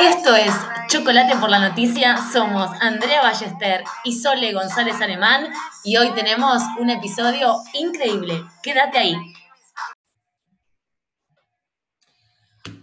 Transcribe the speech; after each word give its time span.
Esto 0.00 0.34
es 0.34 0.52
Chocolate 0.88 1.36
por 1.36 1.48
la 1.48 1.60
Noticia. 1.60 2.16
Somos 2.32 2.68
Andrea 2.80 3.22
Ballester 3.22 3.84
y 4.02 4.12
Sole 4.12 4.52
González 4.52 5.00
Alemán 5.00 5.52
y 5.84 5.96
hoy 5.96 6.12
tenemos 6.14 6.62
un 6.80 6.90
episodio 6.90 7.56
increíble. 7.74 8.44
Quédate 8.62 8.98
ahí. 8.98 9.16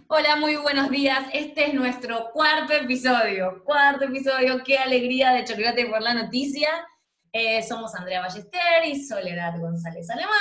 Hola, 0.08 0.36
muy 0.36 0.56
buenos 0.56 0.88
días. 0.90 1.26
Este 1.34 1.68
es 1.68 1.74
nuestro 1.74 2.30
cuarto 2.32 2.72
episodio. 2.72 3.62
Cuarto 3.64 4.06
episodio. 4.06 4.62
Qué 4.64 4.78
alegría 4.78 5.32
de 5.32 5.44
Chocolate 5.44 5.86
por 5.86 6.00
la 6.00 6.14
Noticia. 6.14 6.70
Eh, 7.30 7.62
somos 7.62 7.94
Andrea 7.94 8.22
Ballester 8.22 8.86
y 8.86 9.04
Soledad 9.04 9.58
González 9.60 10.08
Alemán 10.08 10.32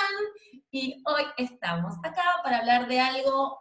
y 0.72 1.04
hoy 1.06 1.24
estamos 1.38 1.96
acá 2.04 2.24
para 2.44 2.60
hablar 2.60 2.88
de 2.88 3.00
algo 3.00 3.60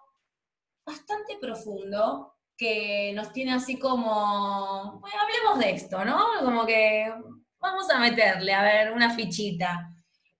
bastante 0.84 1.38
profundo 1.40 2.34
que 2.60 3.14
nos 3.14 3.32
tiene 3.32 3.54
así 3.54 3.78
como, 3.78 5.02
hablemos 5.02 5.58
de 5.58 5.70
esto, 5.70 6.04
¿no? 6.04 6.26
Como 6.44 6.66
que 6.66 7.10
vamos 7.58 7.88
a 7.88 7.98
meterle, 7.98 8.52
a 8.52 8.62
ver, 8.62 8.92
una 8.92 9.14
fichita. 9.14 9.90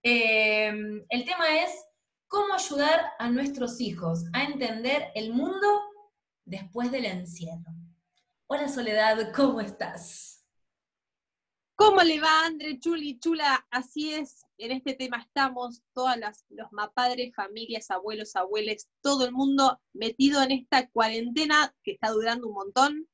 Eh, 0.03 0.71
el 1.09 1.25
tema 1.25 1.63
es 1.63 1.71
cómo 2.27 2.53
ayudar 2.53 3.13
a 3.17 3.27
nuestros 3.27 3.81
hijos 3.81 4.25
a 4.33 4.43
entender 4.43 5.07
el 5.15 5.33
mundo 5.33 5.67
después 6.45 6.91
del 6.91 7.05
encierro. 7.05 7.73
Hola 8.45 8.67
Soledad, 8.67 9.33
¿cómo 9.35 9.59
estás? 9.59 10.40
¿Cómo 11.83 12.03
le 12.03 12.21
va, 12.21 12.45
Andre, 12.45 12.79
Chuli, 12.79 13.17
Chula? 13.17 13.65
Así 13.71 14.13
es, 14.13 14.45
en 14.59 14.71
este 14.71 14.93
tema 14.93 15.17
estamos, 15.17 15.81
todas 15.93 16.15
las, 16.15 16.45
los 16.49 16.67
padres, 16.93 17.33
familias, 17.33 17.89
abuelos, 17.89 18.35
abueles, 18.35 18.87
todo 19.01 19.25
el 19.25 19.31
mundo 19.31 19.81
metido 19.91 20.43
en 20.43 20.51
esta 20.51 20.87
cuarentena 20.91 21.73
que 21.83 21.93
está 21.93 22.11
durando 22.11 22.49
un 22.49 22.53
montón. 22.53 23.09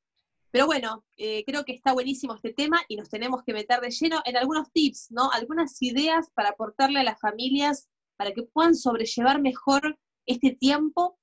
Pero 0.50 0.66
bueno, 0.66 1.02
eh, 1.16 1.44
creo 1.46 1.64
que 1.64 1.72
está 1.72 1.94
buenísimo 1.94 2.34
este 2.34 2.52
tema 2.52 2.82
y 2.88 2.96
nos 2.96 3.08
tenemos 3.08 3.42
que 3.42 3.54
meter 3.54 3.80
de 3.80 3.90
lleno 3.90 4.20
en 4.26 4.36
algunos 4.36 4.70
tips, 4.70 5.12
¿no? 5.12 5.30
Algunas 5.30 5.80
ideas 5.80 6.28
para 6.34 6.50
aportarle 6.50 7.00
a 7.00 7.04
las 7.04 7.18
familias 7.18 7.88
para 8.18 8.32
que 8.32 8.42
puedan 8.42 8.74
sobrellevar 8.74 9.40
mejor 9.40 9.98
este 10.26 10.50
tiempo, 10.50 11.18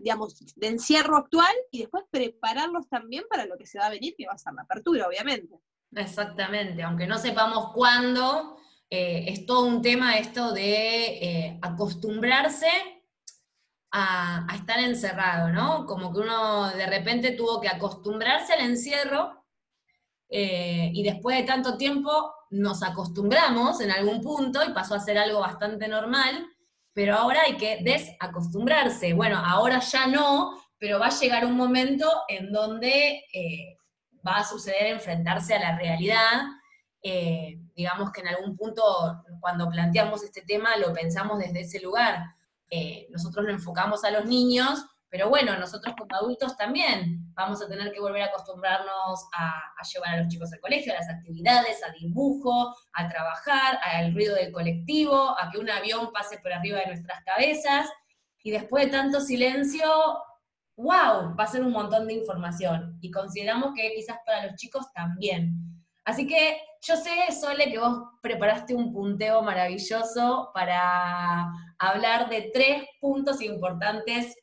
digamos, 0.00 0.36
de 0.56 0.66
encierro 0.66 1.18
actual 1.18 1.54
y 1.70 1.82
después 1.82 2.02
prepararlos 2.10 2.88
también 2.88 3.22
para 3.30 3.46
lo 3.46 3.56
que 3.56 3.66
se 3.66 3.78
va 3.78 3.86
a 3.86 3.90
venir, 3.90 4.16
que 4.18 4.26
va 4.26 4.32
a 4.32 4.38
ser 4.38 4.54
la 4.54 4.62
apertura, 4.62 5.06
obviamente. 5.06 5.60
Exactamente, 5.92 6.82
aunque 6.82 7.06
no 7.06 7.18
sepamos 7.18 7.72
cuándo, 7.72 8.58
eh, 8.90 9.24
es 9.28 9.46
todo 9.46 9.66
un 9.66 9.82
tema 9.82 10.18
esto 10.18 10.52
de 10.52 11.06
eh, 11.06 11.58
acostumbrarse 11.62 12.68
a, 13.90 14.46
estar 14.54 14.80
encerrado, 14.80 15.48
¿no? 15.48 15.86
Como 15.86 16.12
que 16.12 16.20
uno 16.20 16.68
de 16.70 16.86
repente 16.86 17.32
tuvo 17.32 17.60
que 17.60 17.68
acostumbrarse 17.68 18.52
al 18.52 18.60
encierro 18.60 19.44
eh, 20.28 20.90
y 20.92 21.02
después 21.02 21.38
de 21.38 21.44
tanto 21.44 21.78
tiempo 21.78 22.34
nos 22.50 22.82
acostumbramos 22.82 23.80
en 23.80 23.90
algún 23.90 24.20
punto 24.20 24.62
y 24.64 24.72
pasó 24.72 24.94
a 24.94 25.00
ser 25.00 25.16
algo 25.16 25.40
bastante 25.40 25.88
normal, 25.88 26.46
pero 26.92 27.14
ahora 27.16 27.42
hay 27.42 27.56
que 27.56 27.78
desacostumbrarse. 27.82 29.14
Bueno, 29.14 29.38
ahora 29.38 29.80
ya 29.80 30.06
no, 30.06 30.52
pero 30.78 30.98
va 30.98 31.06
a 31.06 31.18
llegar 31.18 31.46
un 31.46 31.56
momento 31.56 32.06
en 32.28 32.52
donde 32.52 33.24
va 34.28 34.38
a 34.38 34.44
suceder 34.44 34.86
enfrentarse 34.86 35.54
a 35.54 35.60
la 35.60 35.76
realidad. 35.76 36.42
Eh, 37.02 37.58
digamos 37.74 38.10
que 38.12 38.20
en 38.20 38.28
algún 38.28 38.56
punto, 38.56 38.82
cuando 39.40 39.68
planteamos 39.70 40.22
este 40.22 40.42
tema, 40.42 40.76
lo 40.76 40.92
pensamos 40.92 41.38
desde 41.38 41.60
ese 41.60 41.80
lugar. 41.80 42.24
Eh, 42.70 43.06
nosotros 43.10 43.44
lo 43.44 43.52
enfocamos 43.52 44.04
a 44.04 44.10
los 44.10 44.26
niños, 44.26 44.84
pero 45.10 45.30
bueno, 45.30 45.56
nosotros 45.56 45.94
como 45.98 46.14
adultos 46.14 46.56
también 46.56 47.32
vamos 47.32 47.62
a 47.62 47.68
tener 47.68 47.92
que 47.92 48.00
volver 48.00 48.22
a 48.22 48.26
acostumbrarnos 48.26 49.26
a, 49.32 49.82
llevar 49.94 50.10
a 50.10 50.16
los 50.18 50.28
chicos 50.28 50.52
al 50.52 50.60
colegio, 50.60 50.92
a 50.92 50.96
las 50.96 51.08
actividades, 51.08 51.82
a 51.82 51.92
dibujo, 51.92 52.74
a 52.92 53.08
trabajar, 53.08 53.78
al 53.82 54.12
ruido 54.12 54.34
del 54.34 54.52
colectivo, 54.52 55.34
a 55.38 55.50
que 55.50 55.58
un 55.58 55.70
avión 55.70 56.12
pase 56.12 56.38
por 56.38 56.52
arriba 56.52 56.80
de 56.80 56.88
nuestras 56.88 57.24
cabezas. 57.24 57.88
Y 58.42 58.50
después 58.50 58.86
de 58.86 58.92
tanto 58.92 59.20
silencio, 59.20 59.88
wow, 60.78 61.34
va 61.36 61.44
a 61.44 61.46
ser 61.48 61.62
un 61.62 61.72
montón 61.72 62.06
de 62.06 62.14
información. 62.14 62.98
Y 63.00 63.10
consideramos 63.10 63.74
que 63.74 63.92
quizás 63.94 64.18
para 64.24 64.46
los 64.46 64.54
chicos 64.54 64.86
también. 64.94 65.52
Así 66.04 66.26
que 66.26 66.60
yo 66.80 66.96
sé, 66.96 67.10
Sole, 67.38 67.70
que 67.70 67.78
vos 67.78 68.02
preparaste 68.22 68.74
un 68.74 68.92
punteo 68.92 69.42
maravilloso 69.42 70.50
para 70.54 71.44
hablar 71.78 72.30
de 72.30 72.50
tres 72.54 72.84
puntos 73.00 73.42
importantes 73.42 74.36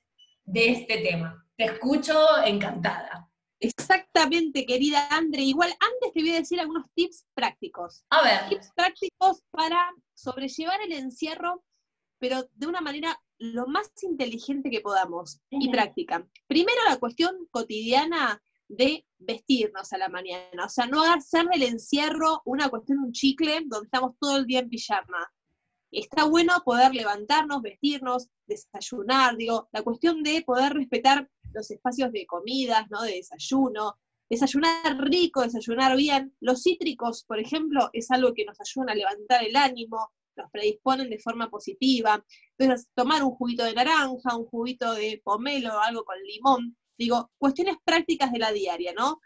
de 0.43 0.71
este 0.71 0.97
tema. 0.97 1.43
Te 1.57 1.65
escucho 1.65 2.13
encantada. 2.43 3.29
Exactamente, 3.59 4.65
querida 4.65 5.07
Andre. 5.09 5.41
Igual 5.41 5.71
antes 5.79 6.13
te 6.13 6.19
voy 6.19 6.31
a 6.31 6.39
decir 6.39 6.59
algunos 6.59 6.85
tips 6.93 7.25
prácticos. 7.33 8.05
A 8.09 8.21
ver. 8.21 8.49
Tips 8.49 8.71
prácticos 8.75 9.41
para 9.51 9.79
sobrellevar 10.13 10.81
el 10.81 10.91
encierro, 10.91 11.63
pero 12.19 12.43
de 12.53 12.67
una 12.67 12.81
manera 12.81 13.17
lo 13.37 13.67
más 13.67 13.91
inteligente 14.03 14.69
que 14.69 14.81
podamos 14.81 15.41
y 15.49 15.69
práctica. 15.69 16.27
Primero 16.47 16.79
la 16.87 16.97
cuestión 16.97 17.47
cotidiana 17.51 18.41
de 18.67 19.05
vestirnos 19.19 19.93
a 19.93 19.97
la 19.97 20.09
mañana, 20.09 20.65
o 20.65 20.69
sea, 20.69 20.87
no 20.87 21.03
hacer 21.03 21.45
del 21.47 21.63
encierro 21.63 22.41
una 22.45 22.69
cuestión, 22.69 22.99
un 22.99 23.11
chicle 23.11 23.61
donde 23.65 23.85
estamos 23.85 24.15
todo 24.19 24.37
el 24.37 24.45
día 24.45 24.59
en 24.59 24.69
pijama. 24.69 25.31
Está 25.91 26.25
bueno 26.25 26.53
poder 26.65 26.93
levantarnos, 26.93 27.61
vestirnos, 27.61 28.29
desayunar, 28.47 29.37
digo, 29.37 29.69
la 29.71 29.83
cuestión 29.83 30.23
de 30.23 30.41
poder 30.41 30.73
respetar 30.73 31.29
los 31.53 31.71
espacios 31.71 32.11
de 32.11 32.25
comidas, 32.25 32.89
¿no? 32.89 33.01
De 33.03 33.13
desayuno, 33.13 33.97
desayunar 34.29 34.97
rico, 34.99 35.41
desayunar 35.41 35.95
bien. 35.95 36.35
Los 36.41 36.63
cítricos, 36.63 37.23
por 37.23 37.39
ejemplo, 37.39 37.89
es 37.93 38.11
algo 38.11 38.33
que 38.33 38.45
nos 38.45 38.59
ayuda 38.59 38.91
a 38.91 38.95
levantar 38.95 39.43
el 39.43 39.55
ánimo, 39.55 40.11
los 40.35 40.51
predisponen 40.51 41.09
de 41.09 41.19
forma 41.19 41.49
positiva. 41.49 42.23
Entonces, 42.57 42.87
tomar 42.93 43.23
un 43.23 43.31
juguito 43.31 43.63
de 43.63 43.73
naranja, 43.73 44.35
un 44.35 44.45
juguito 44.45 44.93
de 44.93 45.21
pomelo, 45.23 45.79
algo 45.79 46.03
con 46.03 46.17
limón, 46.21 46.77
digo, 46.97 47.31
cuestiones 47.37 47.77
prácticas 47.83 48.31
de 48.31 48.39
la 48.39 48.51
diaria, 48.51 48.93
¿no? 48.93 49.19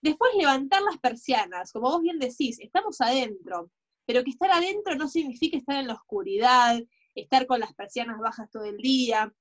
Después 0.00 0.32
levantar 0.36 0.82
las 0.82 0.98
persianas, 0.98 1.72
como 1.72 1.90
vos 1.90 2.02
bien 2.02 2.18
decís, 2.18 2.58
estamos 2.60 3.00
adentro, 3.00 3.70
pero 4.06 4.22
que 4.22 4.30
estar 4.30 4.50
adentro 4.50 4.96
no 4.96 5.08
significa 5.08 5.56
estar 5.56 5.76
en 5.76 5.86
la 5.86 5.94
oscuridad, 5.94 6.78
estar 7.14 7.46
con 7.46 7.60
las 7.60 7.74
persianas 7.74 8.18
bajas 8.18 8.50
todo 8.50 8.64
el 8.64 8.76
día. 8.76 9.32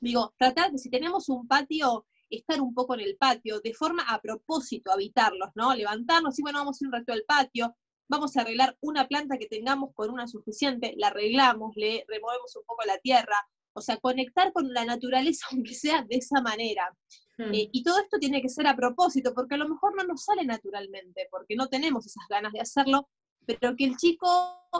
Digo, 0.00 0.34
tratar 0.36 0.72
de 0.72 0.78
si 0.78 0.90
tenemos 0.90 1.28
un 1.30 1.48
patio, 1.48 2.06
estar 2.28 2.60
un 2.60 2.74
poco 2.74 2.94
en 2.94 3.00
el 3.00 3.16
patio, 3.16 3.60
de 3.60 3.72
forma 3.72 4.02
a 4.02 4.20
propósito, 4.20 4.92
habitarlos, 4.92 5.50
¿no? 5.54 5.74
Levantarnos 5.74 6.38
y 6.38 6.42
bueno, 6.42 6.58
vamos 6.58 6.80
a 6.80 6.84
ir 6.84 6.88
un 6.88 6.92
rato 6.92 7.12
al 7.12 7.24
patio, 7.26 7.74
vamos 8.08 8.36
a 8.36 8.42
arreglar 8.42 8.76
una 8.80 9.08
planta 9.08 9.38
que 9.38 9.46
tengamos 9.46 9.94
con 9.94 10.10
una 10.10 10.26
suficiente, 10.26 10.94
la 10.96 11.08
arreglamos, 11.08 11.74
le 11.76 12.04
removemos 12.08 12.54
un 12.56 12.64
poco 12.64 12.84
la 12.86 12.98
tierra, 12.98 13.36
o 13.72 13.80
sea, 13.80 13.96
conectar 13.98 14.52
con 14.52 14.72
la 14.72 14.84
naturaleza, 14.84 15.46
aunque 15.52 15.74
sea 15.74 16.02
de 16.02 16.16
esa 16.16 16.40
manera. 16.40 16.94
Hmm. 17.36 17.52
Eh, 17.52 17.68
y 17.72 17.82
todo 17.82 17.98
esto 17.98 18.18
tiene 18.18 18.40
que 18.40 18.48
ser 18.48 18.66
a 18.66 18.76
propósito, 18.76 19.34
porque 19.34 19.56
a 19.56 19.58
lo 19.58 19.68
mejor 19.68 19.96
no 19.96 20.04
nos 20.04 20.24
sale 20.24 20.44
naturalmente, 20.44 21.28
porque 21.30 21.56
no 21.56 21.68
tenemos 21.68 22.06
esas 22.06 22.24
ganas 22.28 22.52
de 22.52 22.60
hacerlo, 22.60 23.08
pero 23.46 23.76
que 23.76 23.84
el 23.84 23.96
chico 23.96 24.26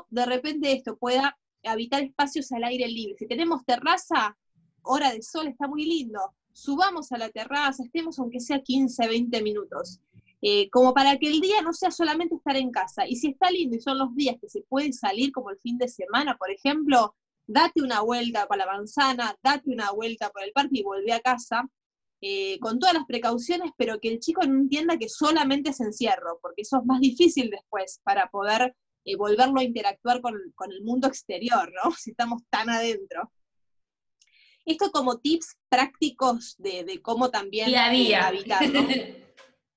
de 0.08 0.24
repente 0.24 0.72
esto 0.72 0.96
pueda 0.96 1.36
habitar 1.64 2.02
espacios 2.02 2.50
al 2.52 2.64
aire 2.64 2.86
libre. 2.88 3.16
Si 3.18 3.26
tenemos 3.26 3.64
terraza, 3.64 4.36
hora 4.82 5.12
de 5.12 5.22
sol 5.22 5.48
está 5.48 5.66
muy 5.66 5.84
lindo, 5.84 6.20
subamos 6.52 7.10
a 7.12 7.18
la 7.18 7.30
terraza, 7.30 7.82
estemos 7.82 8.18
aunque 8.18 8.40
sea 8.40 8.62
15, 8.62 9.08
20 9.08 9.42
minutos. 9.42 10.00
Eh, 10.46 10.68
como 10.68 10.92
para 10.92 11.16
que 11.16 11.28
el 11.28 11.40
día 11.40 11.62
no 11.62 11.72
sea 11.72 11.90
solamente 11.90 12.34
estar 12.34 12.54
en 12.54 12.70
casa. 12.70 13.08
Y 13.08 13.16
si 13.16 13.28
está 13.28 13.50
lindo 13.50 13.76
y 13.76 13.80
son 13.80 13.96
los 13.96 14.14
días 14.14 14.36
que 14.38 14.50
se 14.50 14.60
puede 14.60 14.92
salir, 14.92 15.32
como 15.32 15.48
el 15.48 15.58
fin 15.58 15.78
de 15.78 15.88
semana, 15.88 16.36
por 16.36 16.50
ejemplo, 16.50 17.16
date 17.46 17.80
una 17.80 18.02
vuelta 18.02 18.46
para 18.46 18.66
la 18.66 18.72
manzana, 18.72 19.38
date 19.42 19.70
una 19.70 19.90
vuelta 19.92 20.28
por 20.28 20.42
el 20.42 20.52
parque 20.52 20.80
y 20.80 20.82
vuelve 20.82 21.14
a 21.14 21.20
casa, 21.20 21.66
eh, 22.20 22.58
con 22.60 22.78
todas 22.78 22.94
las 22.94 23.06
precauciones, 23.06 23.70
pero 23.78 23.98
que 24.00 24.08
el 24.08 24.20
chico 24.20 24.42
no 24.42 24.60
entienda 24.60 24.98
que 24.98 25.08
solamente 25.08 25.70
es 25.70 25.80
encierro, 25.80 26.38
porque 26.42 26.60
eso 26.60 26.76
es 26.76 26.84
más 26.84 27.00
difícil 27.00 27.48
después 27.48 28.02
para 28.04 28.28
poder 28.28 28.76
eh, 29.06 29.16
volverlo 29.16 29.60
a 29.60 29.64
interactuar 29.64 30.20
con, 30.20 30.34
el 30.34 30.82
mundo 30.82 31.08
exterior, 31.08 31.72
¿no? 31.82 31.90
Si 31.98 32.10
estamos 32.10 32.42
tan 32.50 32.68
adentro. 32.68 33.32
Esto 34.66 34.90
como 34.90 35.20
tips 35.20 35.56
prácticos 35.70 36.54
de, 36.58 37.00
cómo 37.00 37.30
también 37.30 37.68
día 37.68 38.28
a. 38.28 38.30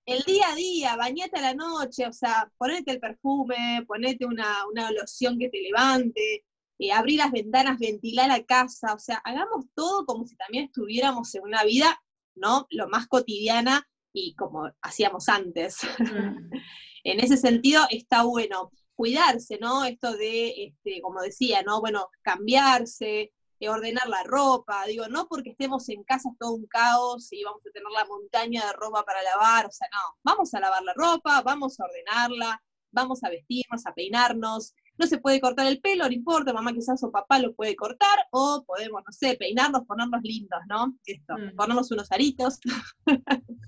el 0.08 0.24
día 0.24 0.50
a 0.50 0.56
día, 0.56 0.96
bañate 0.96 1.38
a 1.38 1.42
la 1.42 1.54
noche, 1.54 2.08
o 2.08 2.14
sea, 2.14 2.50
ponete 2.58 2.92
el 2.92 3.00
perfume, 3.02 3.84
ponete 3.86 4.26
una, 4.26 4.64
loción 4.92 5.38
que 5.38 5.50
te 5.50 5.62
levante, 5.62 6.46
eh, 6.80 6.92
abrir 6.94 7.18
las 7.18 7.32
ventanas, 7.32 7.78
ventilar 7.78 8.30
la 8.30 8.42
casa, 8.44 8.94
o 8.94 9.00
sea, 9.00 9.18
hagamos 9.26 9.66
todo 9.76 10.06
como 10.06 10.26
si 10.26 10.38
también 10.38 10.66
estuviéramos 10.66 11.36
en 11.36 11.44
una 11.44 11.66
vida, 11.66 12.02
¿no? 12.36 12.68
Lo 12.70 12.88
más 12.88 13.08
cotidiana 13.08 13.86
y 14.14 14.34
como 14.36 14.72
hacíamos 14.82 15.28
antes. 15.28 15.80
Mm. 16.00 16.52
en 17.04 17.20
ese 17.20 17.36
sentido 17.36 17.86
está 17.90 18.24
bueno 18.24 18.72
cuidarse, 18.96 19.60
¿no? 19.60 19.84
Esto 19.84 20.16
de, 20.16 20.68
este, 20.68 21.02
como 21.02 21.22
decía, 21.22 21.64
¿no? 21.64 21.82
Bueno, 21.82 22.08
cambiarse, 22.22 23.34
eh, 23.60 23.70
ordenar 23.70 24.08
la 24.08 24.24
ropa, 24.24 24.86
digo, 24.86 25.08
no 25.08 25.28
porque 25.28 25.52
estemos 25.52 25.90
en 25.90 26.04
casa 26.04 26.30
todo 26.40 26.54
un 26.54 26.68
caos 26.68 27.32
y 27.32 27.44
vamos 27.44 27.62
a 27.66 27.72
tener 27.72 27.92
la 27.92 28.06
montaña 28.06 28.66
de 28.66 28.74
ropa 28.74 29.04
para 29.04 29.24
lavar, 29.24 29.66
o 29.66 29.72
sea, 29.72 29.88
no, 29.92 30.18
vamos 30.24 30.54
a 30.54 30.60
lavar 30.60 30.84
la 30.84 30.94
ropa, 30.94 31.42
vamos 31.42 31.80
a 31.80 31.86
ordenarla, 31.86 32.62
vamos 32.92 33.24
a 33.24 33.30
vestirnos, 33.30 33.86
a 33.86 33.94
peinarnos, 33.94 34.74
no 34.98 35.08
se 35.08 35.20
puede 35.20 35.40
cortar 35.40 35.68
el 35.68 35.80
pelo, 35.80 36.06
no 36.06 36.14
importa, 36.14 36.54
mamá 36.54 36.74
quizás 36.74 37.04
o 37.04 37.12
papá 37.12 37.40
lo 37.40 37.54
puede 37.54 37.76
cortar, 37.76 38.28
o 38.32 38.64
podemos, 38.66 39.02
no 39.06 39.12
sé, 39.12 39.36
peinarnos, 39.36 39.86
ponernos 39.86 40.22
lindos, 40.24 40.60
¿no? 40.68 40.96
Esto, 41.06 41.36
mm. 41.38 41.56
ponernos 41.56 41.92
unos 41.92 42.12
aritos. 42.12 42.60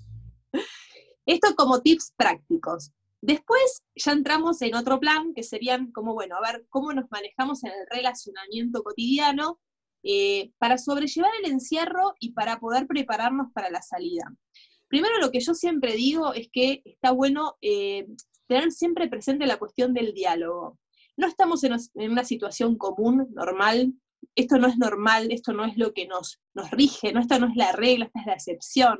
Esto 1.26 1.54
como 1.54 1.80
tips 1.80 2.12
prácticos. 2.16 2.92
Después 3.20 3.82
ya 3.94 4.12
entramos 4.12 4.62
en 4.62 4.74
otro 4.74 4.98
plan, 4.98 5.34
que 5.34 5.42
serían 5.42 5.92
como, 5.92 6.14
bueno, 6.14 6.36
a 6.36 6.40
ver 6.40 6.66
cómo 6.70 6.92
nos 6.92 7.10
manejamos 7.10 7.62
en 7.64 7.70
el 7.70 7.86
relacionamiento 7.88 8.82
cotidiano 8.82 9.60
eh, 10.02 10.52
para 10.58 10.78
sobrellevar 10.78 11.30
el 11.42 11.50
encierro 11.50 12.14
y 12.20 12.32
para 12.32 12.58
poder 12.58 12.86
prepararnos 12.86 13.52
para 13.52 13.70
la 13.70 13.82
salida. 13.82 14.24
Primero 14.88 15.18
lo 15.20 15.30
que 15.30 15.40
yo 15.40 15.54
siempre 15.54 15.94
digo 15.94 16.34
es 16.34 16.48
que 16.52 16.82
está 16.84 17.12
bueno 17.12 17.56
eh, 17.60 18.06
tener 18.46 18.72
siempre 18.72 19.08
presente 19.08 19.46
la 19.46 19.58
cuestión 19.58 19.94
del 19.94 20.12
diálogo. 20.12 20.78
No 21.16 21.26
estamos 21.26 21.62
en, 21.64 21.76
una 21.94 22.24
situación 22.24 22.76
común, 22.76 23.28
normal, 23.32 23.94
esto 24.34 24.58
no 24.58 24.66
es 24.66 24.78
normal, 24.78 25.30
esto 25.30 25.52
no 25.52 25.64
es 25.64 25.76
lo 25.76 25.92
que 25.92 26.06
nos, 26.06 26.40
nos 26.54 26.70
rige, 26.70 27.12
¿no? 27.12 27.20
esta 27.20 27.38
no 27.38 27.46
es 27.46 27.56
la 27.56 27.72
regla, 27.72 28.06
esta 28.06 28.20
es 28.20 28.26
la 28.26 28.32
excepción. 28.32 28.98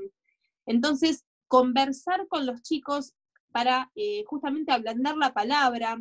Entonces, 0.67 1.25
conversar 1.49 2.29
con 2.29 2.47
los 2.47 2.63
chicos 2.63 3.15
para 3.51 3.91
eh, 3.97 4.23
justamente 4.27 4.73
ablandar 4.73 5.17
la 5.17 5.33
palabra, 5.33 6.01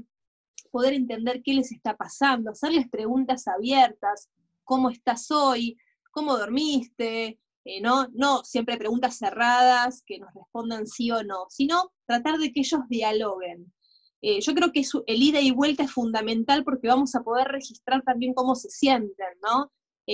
poder 0.71 0.93
entender 0.93 1.41
qué 1.43 1.53
les 1.53 1.71
está 1.71 1.97
pasando, 1.97 2.51
hacerles 2.51 2.87
preguntas 2.89 3.47
abiertas, 3.47 4.29
cómo 4.69 4.91
estás 4.91 5.31
hoy, 5.31 5.79
cómo 6.11 6.37
dormiste, 6.37 7.39
eh, 7.65 7.81
¿no? 7.81 8.07
no 8.13 8.43
siempre 8.43 8.77
preguntas 8.77 9.17
cerradas 9.17 10.03
que 10.05 10.19
nos 10.19 10.31
respondan 10.31 10.85
sí 10.85 11.09
o 11.09 11.23
no, 11.23 11.47
sino 11.49 11.91
tratar 12.05 12.37
de 12.37 12.51
que 12.51 12.59
ellos 12.59 12.81
dialoguen. 12.87 13.73
Eh, 14.21 14.41
yo 14.41 14.53
creo 14.53 14.71
que 14.71 14.83
el 15.07 15.23
ida 15.23 15.41
y 15.41 15.49
vuelta 15.49 15.85
es 15.85 15.91
fundamental 15.91 16.63
porque 16.63 16.87
vamos 16.87 17.15
a 17.15 17.23
poder 17.23 17.47
registrar 17.47 18.03
también 18.03 18.35
cómo 18.35 18.53
se 18.53 18.69
sienten, 18.69 19.39
¿no? 19.41 19.71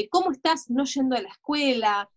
¿Cómo 0.10 0.32
estás 0.32 0.70
no 0.70 0.86
yendo 0.86 1.18
a 1.18 1.22
la 1.22 1.30
escuela? 1.30 2.10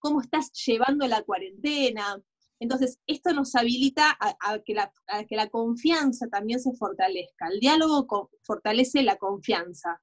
¿Cómo 0.00 0.20
estás 0.20 0.52
llevando 0.66 1.06
la 1.06 1.22
cuarentena? 1.22 2.20
Entonces, 2.60 2.98
esto 3.06 3.32
nos 3.32 3.54
habilita 3.54 4.16
a, 4.20 4.58
que 4.60 4.74
la, 4.74 5.48
confianza 5.50 6.28
también 6.28 6.60
se 6.60 6.72
fortalezca. 6.74 7.48
El 7.48 7.60
diálogo 7.60 8.30
fortalece 8.42 9.02
la 9.02 9.16
confianza. 9.16 10.00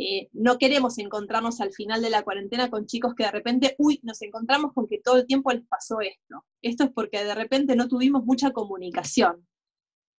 Eh, 0.00 0.28
no 0.32 0.58
queremos 0.58 0.96
encontrarnos 0.98 1.60
al 1.60 1.72
final 1.72 2.00
de 2.00 2.10
la 2.10 2.22
cuarentena 2.22 2.70
con 2.70 2.86
chicos 2.86 3.14
que 3.16 3.24
de 3.24 3.32
repente, 3.32 3.74
uy, 3.78 3.98
nos 4.04 4.22
encontramos 4.22 4.72
con 4.72 4.86
que 4.86 5.00
todo 5.00 5.16
el 5.16 5.26
tiempo 5.26 5.50
les 5.50 5.66
pasó 5.66 6.00
esto. 6.00 6.44
Esto 6.62 6.84
es 6.84 6.90
porque 6.92 7.24
de 7.24 7.34
repente 7.34 7.74
no 7.74 7.88
tuvimos 7.88 8.24
mucha 8.24 8.52
comunicación. 8.52 9.44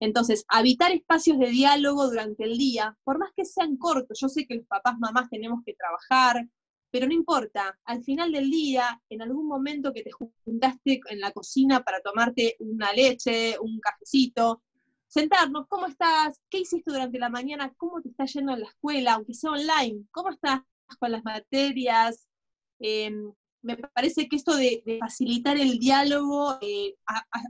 Entonces, 0.01 0.43
habitar 0.49 0.91
espacios 0.91 1.39
de 1.39 1.49
diálogo 1.49 2.09
durante 2.09 2.43
el 2.43 2.57
día, 2.57 2.97
por 3.05 3.19
más 3.19 3.31
que 3.35 3.45
sean 3.45 3.77
cortos, 3.77 4.19
yo 4.19 4.27
sé 4.27 4.45
que 4.45 4.55
los 4.55 4.67
papás, 4.67 4.99
mamás 4.99 5.29
tenemos 5.29 5.61
que 5.65 5.75
trabajar, 5.75 6.45
pero 6.91 7.07
no 7.07 7.13
importa, 7.13 7.79
al 7.85 8.03
final 8.03 8.31
del 8.31 8.49
día, 8.49 9.01
en 9.09 9.21
algún 9.21 9.47
momento 9.47 9.93
que 9.93 10.03
te 10.03 10.11
juntaste 10.11 10.99
en 11.09 11.19
la 11.19 11.31
cocina 11.31 11.83
para 11.83 12.01
tomarte 12.01 12.55
una 12.59 12.91
leche, 12.91 13.57
un 13.59 13.79
cafecito, 13.79 14.63
sentarnos, 15.09 15.67
¿cómo 15.67 15.87
estás? 15.87 16.39
¿Qué 16.49 16.59
hiciste 16.59 16.91
durante 16.91 17.19
la 17.19 17.29
mañana? 17.29 17.73
¿Cómo 17.75 18.01
te 18.01 18.09
está 18.09 18.25
yendo 18.25 18.53
en 18.53 18.61
la 18.61 18.67
escuela, 18.67 19.13
aunque 19.13 19.33
sea 19.33 19.51
online? 19.51 20.05
¿Cómo 20.11 20.29
estás 20.29 20.61
con 20.99 21.11
las 21.11 21.23
materias? 21.23 22.27
Em, 22.79 23.33
me 23.61 23.75
parece 23.75 24.29
que 24.29 24.37
esto 24.37 24.55
de, 24.55 24.97
facilitar 24.99 25.57
el 25.57 25.79
diálogo 25.79 26.57
eh, 26.61 26.95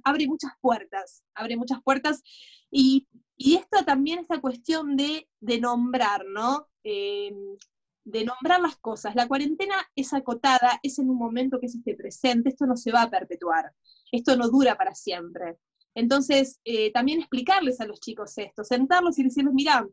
abre 0.03 0.27
muchas 0.27 0.53
puertas, 0.61 1.23
abre 1.35 1.57
muchas 1.57 1.83
puertas, 1.83 2.23
y, 2.71 3.07
esto 3.37 3.85
también, 3.85 4.19
esta 4.19 4.41
cuestión 4.41 4.97
de, 4.97 5.29
de 5.39 5.59
nombrar, 5.59 6.25
¿no? 6.25 6.67
Em, 6.83 7.57
de 8.03 8.25
nombrar 8.25 8.59
las 8.61 8.77
cosas. 8.77 9.15
La 9.15 9.27
cuarentena 9.27 9.75
es 9.95 10.13
acotada, 10.13 10.79
es 10.81 10.97
en 10.99 11.09
un 11.09 11.17
momento 11.17 11.59
que 11.59 11.67
es 11.67 11.75
este 11.75 11.95
presente, 11.95 12.49
esto 12.49 12.65
no 12.65 12.75
se 12.75 12.91
va 12.91 13.03
a 13.03 13.09
perpetuar, 13.09 13.73
esto 14.11 14.35
no 14.35 14.49
dura 14.49 14.75
para 14.77 14.95
siempre. 14.95 15.57
Entonces, 15.99 16.59
eh, 16.63 16.91
también 16.91 17.19
explicarles 17.19 17.81
a 17.81 17.85
los 17.85 17.99
chicos 17.99 18.37
esto, 18.37 18.63
sentarlos 18.63 19.19
y 19.19 19.23
decirles, 19.23 19.53
mira, 19.53 19.87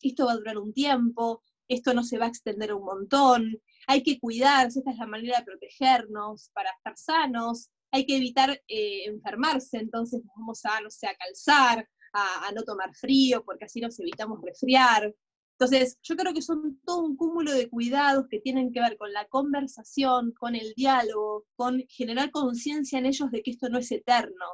esto 0.00 0.26
va 0.26 0.32
a 0.32 0.36
durar 0.36 0.58
un 0.58 0.72
tiempo, 0.72 1.42
esto 1.68 1.92
no 1.92 2.04
se 2.04 2.18
va 2.18 2.26
a 2.26 2.28
extender 2.28 2.72
un 2.72 2.84
montón, 2.84 3.60
hay 3.86 4.02
que 4.02 4.18
cuidarse, 4.20 4.78
esta 4.78 4.92
es 4.92 4.98
la 4.98 5.06
manera 5.06 5.38
de 5.38 5.44
protegernos 5.44 6.50
para 6.54 6.70
estar 6.70 6.96
sanos, 6.96 7.68
hay 7.90 8.06
que 8.06 8.16
evitar 8.16 8.62
eh, 8.68 9.04
enfermarse, 9.06 9.78
entonces 9.78 10.22
vamos 10.36 10.64
a, 10.64 10.80
no 10.80 10.90
sé, 10.90 11.08
a 11.08 11.16
calzar, 11.16 11.88
a 12.12 12.50
no 12.52 12.62
tomar 12.62 12.94
frío, 12.94 13.44
porque 13.44 13.66
así 13.66 13.80
nos 13.80 13.98
evitamos 14.00 14.40
resfriar. 14.42 15.14
Entonces, 15.60 15.98
yo 16.02 16.16
creo 16.16 16.32
que 16.32 16.40
son 16.40 16.80
todo 16.86 17.02
un 17.02 17.16
cúmulo 17.16 17.52
de 17.52 17.68
cuidados 17.68 18.28
que 18.30 18.40
tienen 18.40 18.72
que 18.72 18.80
ver 18.80 18.96
con 18.96 19.12
la 19.12 19.26
conversación, 19.26 20.32
con 20.32 20.54
el 20.54 20.72
diálogo, 20.74 21.44
con 21.54 21.84
generar 21.86 22.30
conciencia 22.30 22.98
en 22.98 23.04
ellos 23.04 23.30
de 23.30 23.42
que 23.42 23.50
esto 23.50 23.68
no 23.68 23.78
es 23.78 23.92
eterno, 23.92 24.46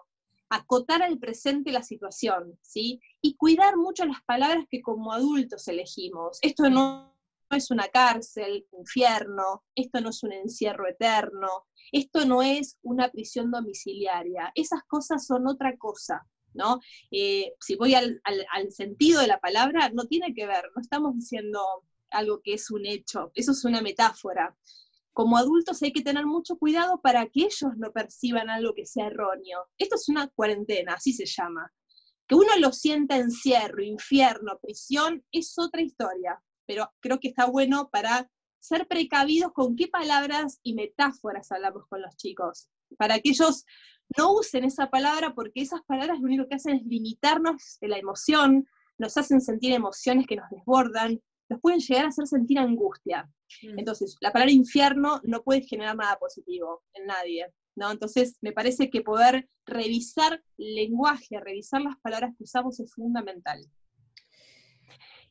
acotar 0.49 1.03
al 1.03 1.19
presente 1.19 1.73
la 1.73 1.83
situación, 1.83 2.59
¿sí? 2.63 3.01
Y 3.21 3.37
cuidar 3.37 3.77
mucho 3.77 4.05
las 4.05 4.23
palabras 4.23 4.67
que 4.71 4.83
como 4.83 5.13
adultos 5.13 5.67
elegimos. 5.69 6.39
Esto 6.43 6.71
no 6.71 7.15
es 7.51 7.71
una 7.71 7.89
cárcel, 7.89 8.67
infierno, 8.73 9.65
esto 9.75 10.01
no 10.01 10.11
es 10.11 10.23
un 10.23 10.33
encierro 10.33 10.89
eterno, 10.89 11.49
esto 11.93 12.25
no 12.25 12.43
es 12.43 12.79
una 12.83 13.11
prisión 13.11 13.51
domiciliaria, 13.51 14.53
esas 14.55 14.83
cosas 14.85 15.27
son 15.27 15.47
otra 15.47 15.77
cosa. 15.77 16.27
¿no? 16.57 16.81
Eh, 17.11 17.53
si 17.61 17.77
voy 17.77 17.95
al, 17.95 18.21
sentido 18.71 19.21
de 19.21 19.27
la 19.27 19.39
palabra, 19.39 19.91
no 19.91 20.07
tiene 20.07 20.35
que 20.35 20.47
ver, 20.47 20.65
no 20.75 20.81
estamos 20.81 21.15
diciendo 21.15 21.63
algo 22.11 22.41
que 22.43 22.55
es 22.55 22.71
un 22.71 22.87
hecho, 22.87 23.31
eso 23.35 23.53
es 23.53 23.65
una 23.65 23.83
metáfora. 23.83 24.57
Como 25.17 25.39
adultos 25.39 25.83
hay 25.83 25.95
que 25.95 26.03
tener 26.03 26.27
mucho 26.27 26.59
cuidado 26.59 27.01
para 27.01 27.25
que 27.29 27.45
ellos 27.45 27.73
no 27.79 27.91
perciban 27.91 28.51
algo 28.51 28.75
que 28.75 28.85
sea 28.85 29.07
erróneo. 29.07 29.65
Esto 29.79 29.95
es 29.95 30.11
una 30.11 30.29
cuarentena, 30.29 30.93
así 30.93 31.15
se 31.15 31.25
llama. 31.25 31.73
Que 32.29 32.35
uno 32.35 32.51
lo 32.59 32.71
sienta 32.71 33.17
encierro, 33.17 33.83
infierno, 33.83 34.59
prisión, 34.61 35.25
es 35.33 35.59
otra 35.59 35.81
historia, 35.81 36.39
pero 36.67 36.93
creo 37.01 37.19
que 37.19 37.29
está 37.29 37.47
bueno 37.47 37.89
para 37.91 38.31
ser 38.61 38.87
precavidos 38.89 39.53
con 39.55 39.75
qué 39.75 39.89
palabras 39.89 40.61
y 40.63 40.75
metáforas 40.75 41.51
hablamos 41.51 41.85
con 41.89 42.03
los 42.03 42.15
chicos, 42.17 42.69
para 42.99 43.19
que 43.19 43.31
ellos 43.31 43.65
no 44.19 44.35
usen 44.35 44.65
esa 44.65 44.91
palabra 44.91 45.35
porque 45.35 45.63
esas 45.63 45.81
palabras 45.87 46.21
lo 46.21 46.27
único 46.27 46.47
que 46.47 46.57
hacen 46.57 46.77
es 46.77 46.83
limitarnos 46.85 47.79
de 47.81 47.89
la 47.89 47.97
emoción, 47.97 48.69
nos 48.99 49.17
hacen 49.17 49.41
sentir 49.41 49.73
emociones 49.73 50.27
que 50.27 50.37
nos 50.37 50.51
desbordan, 50.51 51.23
nos 51.49 51.61
pueden 51.61 51.81
llegar 51.81 52.07
a 52.07 52.09
hacer 52.09 52.27
sentir 52.27 52.59
angustia. 52.59 53.31
Mm. 53.63 53.79
Entonces, 53.79 54.17
la 54.21 54.33
palabra 54.33 54.53
infierno 54.53 55.21
no 55.25 55.43
puede 55.43 55.63
generar 55.63 55.97
nada 55.97 56.19
positivo 56.19 56.83
en 56.95 57.07
nadie. 57.07 57.47
¿no? 57.77 57.91
Entonces, 57.91 58.39
me 58.41 58.53
parece 58.53 58.91
que 58.91 59.03
poder 59.03 59.49
revisar 59.67 60.43
el 60.59 60.75
lenguaje, 60.75 61.39
revisar 61.41 61.83
las 61.83 61.97
palabras 62.01 62.33
que 62.37 62.45
usamos 62.45 62.81
es 62.81 62.93
fundamental. 62.93 63.61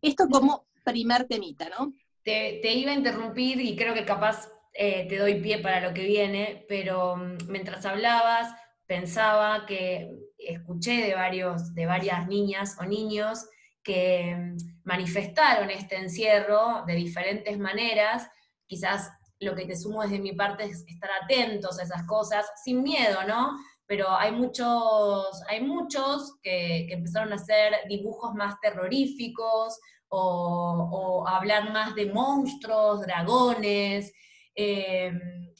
Esto 0.01 0.27
como 0.29 0.67
primer 0.83 1.25
temita, 1.25 1.67
¿no? 1.69 1.93
Te, 2.23 2.59
te 2.61 2.73
iba 2.73 2.91
a 2.91 2.95
interrumpir 2.95 3.59
y 3.59 3.75
creo 3.75 3.93
que 3.93 4.05
capaz 4.05 4.49
eh, 4.73 5.07
te 5.07 5.17
doy 5.17 5.41
pie 5.41 5.59
para 5.59 5.79
lo 5.79 5.93
que 5.93 6.03
viene, 6.03 6.65
pero 6.67 7.15
mm, 7.15 7.37
mientras 7.47 7.85
hablabas, 7.85 8.53
pensaba 8.85 9.65
que 9.65 10.11
escuché 10.37 11.01
de, 11.01 11.15
varios, 11.15 11.73
de 11.73 11.85
varias 11.85 12.27
niñas 12.27 12.77
o 12.79 12.85
niños 12.85 13.45
que 13.85 14.35
mm, 14.35 14.57
manifestaron 14.83 15.69
este 15.69 15.95
encierro 15.95 16.83
de 16.85 16.95
diferentes 16.95 17.57
maneras, 17.57 18.27
quizás 18.67 19.09
lo 19.39 19.55
que 19.55 19.65
te 19.65 19.75
sumo 19.77 20.01
desde 20.01 20.19
mi 20.19 20.33
parte 20.33 20.65
es 20.65 20.83
estar 20.87 21.09
atentos 21.23 21.79
a 21.79 21.83
esas 21.83 22.03
cosas, 22.07 22.45
sin 22.63 22.81
miedo, 22.83 23.23
¿no? 23.25 23.51
Pero 23.85 24.09
hay 24.09 24.31
muchos, 24.31 25.41
hay 25.47 25.61
muchos 25.61 26.37
que, 26.41 26.91
empezaron 26.91 27.31
a 27.31 27.35
hacer 27.35 27.73
dibujos 27.87 28.33
más 28.33 28.59
terroríficos 28.59 29.79
o, 30.09 31.25
hablar 31.27 31.71
más 31.71 31.93
de 31.93 32.11
monstruos, 32.11 33.01
dragones, 33.01 34.11
eh, 34.55 35.11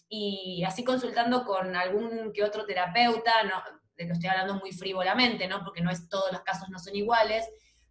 y 0.08 0.64
así 0.64 0.84
consultando 0.84 1.44
con 1.44 1.76
algún 1.76 2.32
que 2.34 2.44
otro 2.44 2.66
terapeuta, 2.66 3.44
no, 3.44 3.62
lo 3.98 4.14
estoy 4.14 4.30
hablando 4.30 4.56
muy 4.56 4.72
frívolamente, 4.72 5.48
¿no? 5.48 5.64
porque 5.64 5.82
no 5.82 5.92
es, 5.92 6.08
todos 6.10 6.32
los 6.32 6.42
casos 6.42 6.70
no 6.70 6.80
son 6.80 6.96
iguales, 6.96 7.46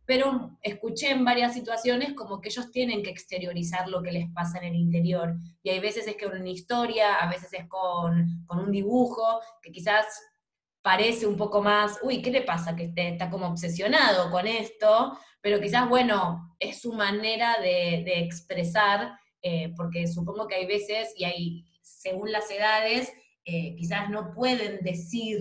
pero 0.06 0.58
escuché 0.62 1.11
en 1.11 1.25
varias 1.25 1.54
situaciones 1.54 2.12
como 2.14 2.40
que 2.40 2.49
ellos 2.49 2.70
tienen 2.70 3.02
que 3.02 3.11
exteriorizar 3.11 3.88
lo 3.88 4.02
que 4.02 4.12
les 4.12 4.30
pasa 4.30 4.58
en 4.58 4.64
el 4.64 4.75
interior. 4.75 5.34
Y 5.62 5.70
hay 5.70 5.80
veces 5.80 6.06
es 6.06 6.16
con 6.23 6.38
una 6.38 6.50
historia, 6.50 7.14
a 7.14 7.30
veces 7.30 7.52
es 7.52 7.66
con, 7.68 8.44
con 8.46 8.58
un 8.58 8.70
dibujo, 8.70 9.40
que 9.62 9.73
quizás 9.73 10.06
parece 10.82 11.26
un 11.26 11.37
poco 11.37 11.62
más, 11.62 11.99
uy, 12.02 12.20
¿qué 12.20 12.30
le 12.30 12.42
pasa? 12.42 12.76
Que 12.76 12.92
está 12.94 13.30
como 13.30 13.46
obsesionado 13.46 14.30
con 14.30 14.46
esto, 14.46 15.18
pero 15.40 15.61
quizás, 15.61 15.88
bueno, 15.88 16.54
es 16.58 16.80
su 16.80 16.92
manera 16.92 17.56
de, 17.61 18.02
de 18.04 18.20
expresar 18.20 19.18
eh, 19.46 19.75
porque 19.76 20.06
supongo 20.06 20.49
que 20.49 20.54
hay 20.54 20.64
veces, 20.64 21.12
y 21.18 21.25
hay, 21.25 21.64
según 21.82 22.32
las 22.32 22.50
edades, 22.50 23.12
eh, 23.44 23.76
quizás 23.76 24.08
no 24.08 24.32
pueden 24.32 24.82
decir 24.82 25.38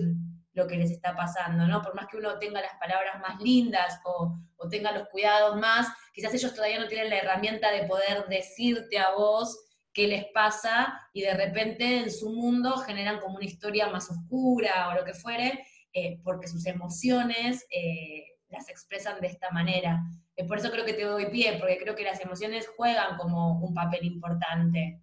lo 0.54 0.66
que 0.66 0.76
les 0.76 0.90
está 0.90 1.14
pasando, 1.14 1.66
¿no? 1.66 1.82
Por 1.82 1.94
más 1.94 2.06
que 2.06 2.16
uno 2.16 2.38
tenga 2.38 2.60
las 2.60 2.76
palabras 2.78 3.20
más 3.20 3.40
lindas 3.40 4.00
o, 4.04 4.38
tenga 4.70 4.92
los 4.92 5.08
cuidados 5.08 5.56
más, 5.60 5.88
quizás 6.14 6.32
ellos 6.32 6.54
todavía 6.54 6.80
no 6.80 6.88
tienen 6.88 7.10
la 7.10 7.18
herramienta 7.18 7.70
de 7.70 7.86
poder 7.86 8.26
decirte 8.28 8.98
a 8.98 9.10
vos 9.10 9.60
qué 9.92 10.06
les 10.06 10.24
pasa 10.32 10.98
y 11.12 11.20
de 11.20 11.34
repente 11.34 11.98
en 11.98 12.10
su 12.10 12.30
mundo 12.30 12.78
generan 12.78 13.20
como 13.20 13.36
una 13.36 13.44
historia 13.44 13.88
más 13.88 14.10
oscura 14.10 14.88
o 14.88 14.94
lo 14.94 15.04
que 15.04 15.12
fuere, 15.12 15.66
eh, 15.92 16.18
porque 16.24 16.48
sus 16.48 16.64
emociones 16.64 17.66
eh, 17.70 18.24
las 18.48 18.70
expresan 18.70 19.20
de 19.20 19.26
esta 19.26 19.50
manera. 19.50 20.02
Eh, 20.34 20.46
por 20.46 20.56
eso 20.56 20.70
creo 20.70 20.86
que 20.86 20.94
te 20.94 21.04
doy 21.04 21.26
pie, 21.26 21.58
porque 21.58 21.76
creo 21.76 21.94
que 21.94 22.04
las 22.04 22.20
emociones 22.20 22.66
juegan 22.74 23.18
como 23.18 23.58
un 23.60 23.74
papel 23.74 24.04
importante. 24.04 25.02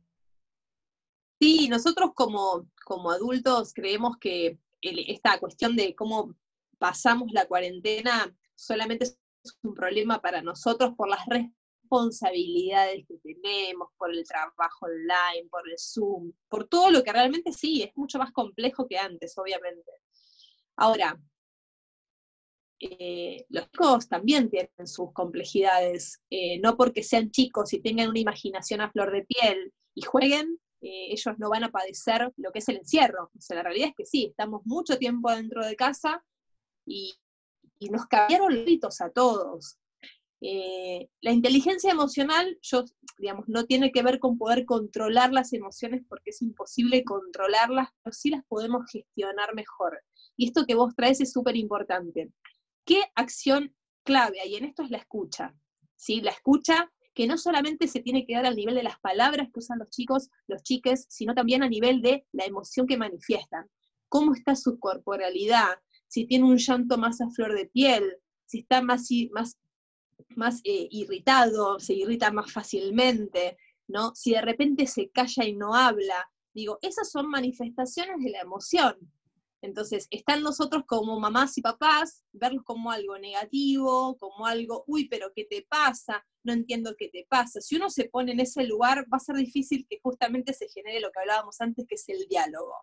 Sí, 1.40 1.68
nosotros 1.70 2.12
como, 2.16 2.68
como 2.84 3.12
adultos 3.12 3.74
creemos 3.74 4.18
que 4.18 4.58
esta 4.82 5.40
cuestión 5.40 5.76
de 5.76 5.96
cómo 5.96 6.36
pasamos 6.78 7.32
la 7.32 7.46
cuarentena 7.46 8.36
solamente 8.56 9.06
es 9.06 9.20
un 9.64 9.74
problema 9.74 10.22
para 10.22 10.42
nosotros 10.42 10.94
por 10.96 11.10
las 11.10 11.22
responsabilidades 11.28 13.06
que 13.08 13.18
tenemos, 13.18 13.90
por 13.98 14.12
el 14.12 14.24
trabajo 14.24 14.86
online, 14.86 15.48
por 15.50 15.68
el 15.70 15.78
Zoom, 15.78 16.34
por 16.48 16.68
todo 16.68 16.92
lo 16.92 17.04
que 17.04 17.14
realmente 17.14 17.52
sí, 17.52 17.84
es 17.84 17.92
mucho 17.96 18.18
más 18.18 18.32
complejo 18.32 18.88
que 18.88 18.98
antes, 18.98 19.38
obviamente. 19.38 19.92
Ahora, 20.76 21.20
eh, 22.80 23.46
los 23.50 23.70
chicos 23.70 24.10
también 24.10 24.50
tienen 24.50 24.88
sus 24.88 25.14
complejidades, 25.14 26.20
eh, 26.32 26.60
no 26.60 26.76
porque 26.78 27.04
sean 27.04 27.30
chicos 27.30 27.74
y 27.74 27.82
tengan 27.82 28.10
una 28.10 28.20
imaginación 28.20 28.82
a 28.82 28.92
flor 28.92 29.12
de 29.12 29.24
piel 29.24 29.72
y 29.94 30.02
jueguen, 30.02 30.60
eh, 30.82 31.12
ellos 31.12 31.36
no 31.38 31.50
van 31.50 31.64
a 31.64 31.72
padecer 31.72 32.32
lo 32.38 32.52
que 32.52 32.60
es 32.60 32.70
el 32.70 32.78
encierro. 32.78 33.32
O 33.38 33.42
sea, 33.42 33.58
la 33.58 33.64
realidad 33.64 33.90
es 33.90 33.96
que 33.96 34.06
sí, 34.06 34.26
estamos 34.26 34.62
mucho 34.66 34.98
tiempo 34.98 35.32
dentro 35.32 35.66
de 35.66 35.76
casa 35.76 36.24
y, 36.86 37.14
y 37.80 37.90
nos 37.90 38.06
cambiaron 38.08 38.52
ritos 38.66 39.00
a 39.02 39.10
todos. 39.10 39.78
Eh, 40.44 41.08
la 41.22 41.32
inteligencia 41.32 41.92
emocional, 41.92 42.58
yo, 42.64 42.84
digamos, 43.20 43.48
no 43.48 43.66
tiene 43.66 43.92
que 43.92 44.02
ver 44.02 44.18
con 44.18 44.40
poder 44.40 44.66
controlar 44.66 45.32
las 45.32 45.54
emociones 45.54 46.02
porque 46.10 46.32
es 46.32 46.42
imposible 46.42 47.04
controlarlas, 47.04 47.90
pero 48.02 48.14
sí 48.14 48.32
las 48.32 48.44
podemos 48.46 48.90
gestionar 48.92 49.54
mejor. 49.54 50.02
Y 50.36 50.48
esto 50.48 50.66
que 50.66 50.74
vos 50.74 50.96
traes 50.96 51.22
es 51.22 51.32
súper 51.32 51.56
importante. 51.56 52.32
¿Qué 52.86 53.04
acción 53.14 53.76
clave 54.04 54.42
hay 54.42 54.56
en 54.56 54.66
esto? 54.66 54.82
Es 54.82 54.90
la 54.90 54.98
escucha. 54.98 55.54
¿sí? 55.96 56.22
La 56.22 56.32
escucha 56.32 56.92
que 57.14 57.28
no 57.28 57.38
solamente 57.38 57.88
se 57.88 58.00
tiene 58.00 58.26
que 58.26 58.36
dar 58.36 58.46
al 58.46 58.56
nivel 58.56 58.76
de 58.76 58.84
las 58.84 59.00
palabras 59.00 59.50
que 59.54 59.60
usan 59.60 59.80
los 59.80 59.90
chicos, 59.90 60.30
los 60.48 60.64
chiques, 60.64 61.06
sino 61.10 61.34
también 61.34 61.64
a 61.64 61.70
nivel 61.70 62.02
de 62.02 62.26
la 62.32 62.46
emoción 62.46 62.88
que 62.88 62.98
manifiestan. 62.98 63.70
¿Cómo 64.08 64.34
está 64.34 64.56
su 64.56 64.80
corporalidad? 64.80 65.80
Si 66.08 66.26
tiene 66.26 66.46
un 66.46 66.58
llanto 66.58 66.98
más 66.98 67.22
a 67.22 67.30
flor 67.30 67.56
de 67.56 67.68
piel, 67.68 68.18
si 68.46 68.60
está 68.60 68.82
más, 68.82 69.10
eh, 69.12 70.88
irritado, 70.92 71.80
se 71.80 71.94
irrita 71.94 72.32
más 72.32 72.52
fácilmente, 72.52 73.58
¿no? 73.88 74.14
Si 74.16 74.32
de 74.32 74.42
repente 74.42 74.88
se 74.88 75.10
calla 75.10 75.46
y 75.46 75.54
no 75.54 75.74
habla, 75.74 76.30
digo, 76.54 76.80
esas 76.82 77.10
son 77.10 77.30
manifestaciones 77.30 78.24
de 78.24 78.32
la 78.32 78.42
emoción. 78.42 78.96
Entonces, 79.62 80.08
están 80.10 80.42
nosotros 80.42 80.84
como 80.88 81.20
mamás 81.20 81.58
y 81.58 81.62
papás, 81.62 82.24
verlos 82.32 82.64
como 82.64 82.92
algo 82.92 83.18
negativo, 83.20 84.18
como 84.18 84.48
algo, 84.48 84.84
uy, 84.88 85.08
pero 85.08 85.32
¿qué 85.36 85.46
te 85.46 85.66
pasa? 85.70 86.26
No 86.44 86.52
entiendo 86.52 86.96
qué 86.98 87.10
te 87.10 87.28
pasa. 87.30 87.62
Si 87.62 87.76
uno 87.76 87.90
se 87.92 88.06
pone 88.06 88.32
en 88.32 88.40
ese 88.40 88.64
lugar, 88.64 89.06
va 89.12 89.18
a 89.18 89.20
ser 89.20 89.36
difícil 89.36 89.86
que 89.88 90.00
justamente 90.02 90.54
se 90.54 90.68
genere 90.68 91.00
lo 91.00 91.12
que 91.12 91.20
hablábamos 91.20 91.62
antes, 91.62 91.86
que 91.88 91.96
es 91.96 92.10
el 92.10 92.28
diálogo. 92.28 92.74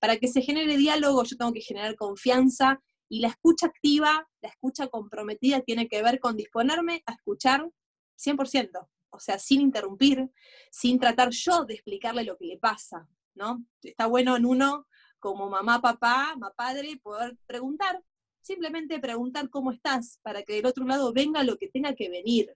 Para 0.00 0.16
que 0.16 0.26
se 0.26 0.42
genere 0.42 0.76
diálogo, 0.76 1.22
yo 1.22 1.36
tengo 1.36 1.52
que 1.52 1.60
generar 1.60 1.94
confianza 1.94 2.82
y 3.08 3.20
la 3.20 3.28
escucha 3.28 3.66
activa, 3.66 4.28
la 4.42 4.48
escucha 4.48 4.88
comprometida 4.88 5.60
tiene 5.60 5.88
que 5.88 6.02
ver 6.02 6.18
con 6.18 6.36
disponerme 6.36 7.02
a 7.06 7.12
escuchar 7.12 7.70
100%, 8.16 8.88
o 9.10 9.20
sea, 9.20 9.38
sin 9.38 9.60
interrumpir, 9.60 10.28
sin 10.70 10.98
tratar 10.98 11.30
yo 11.30 11.64
de 11.64 11.74
explicarle 11.74 12.24
lo 12.24 12.36
que 12.36 12.46
le 12.46 12.58
pasa, 12.58 13.08
¿no? 13.34 13.64
Está 13.82 14.06
bueno 14.06 14.36
en 14.36 14.44
uno, 14.44 14.86
como 15.26 15.50
mamá, 15.50 15.82
papá, 15.82 16.36
mamá, 16.36 16.54
padre, 16.54 17.00
poder 17.02 17.36
preguntar, 17.48 18.00
simplemente 18.42 19.00
preguntar 19.00 19.50
cómo 19.50 19.72
estás, 19.72 20.20
para 20.22 20.44
que 20.44 20.52
del 20.52 20.66
otro 20.66 20.84
lado 20.84 21.12
venga 21.12 21.42
lo 21.42 21.56
que 21.56 21.66
tenga 21.66 21.96
que 21.96 22.08
venir. 22.08 22.54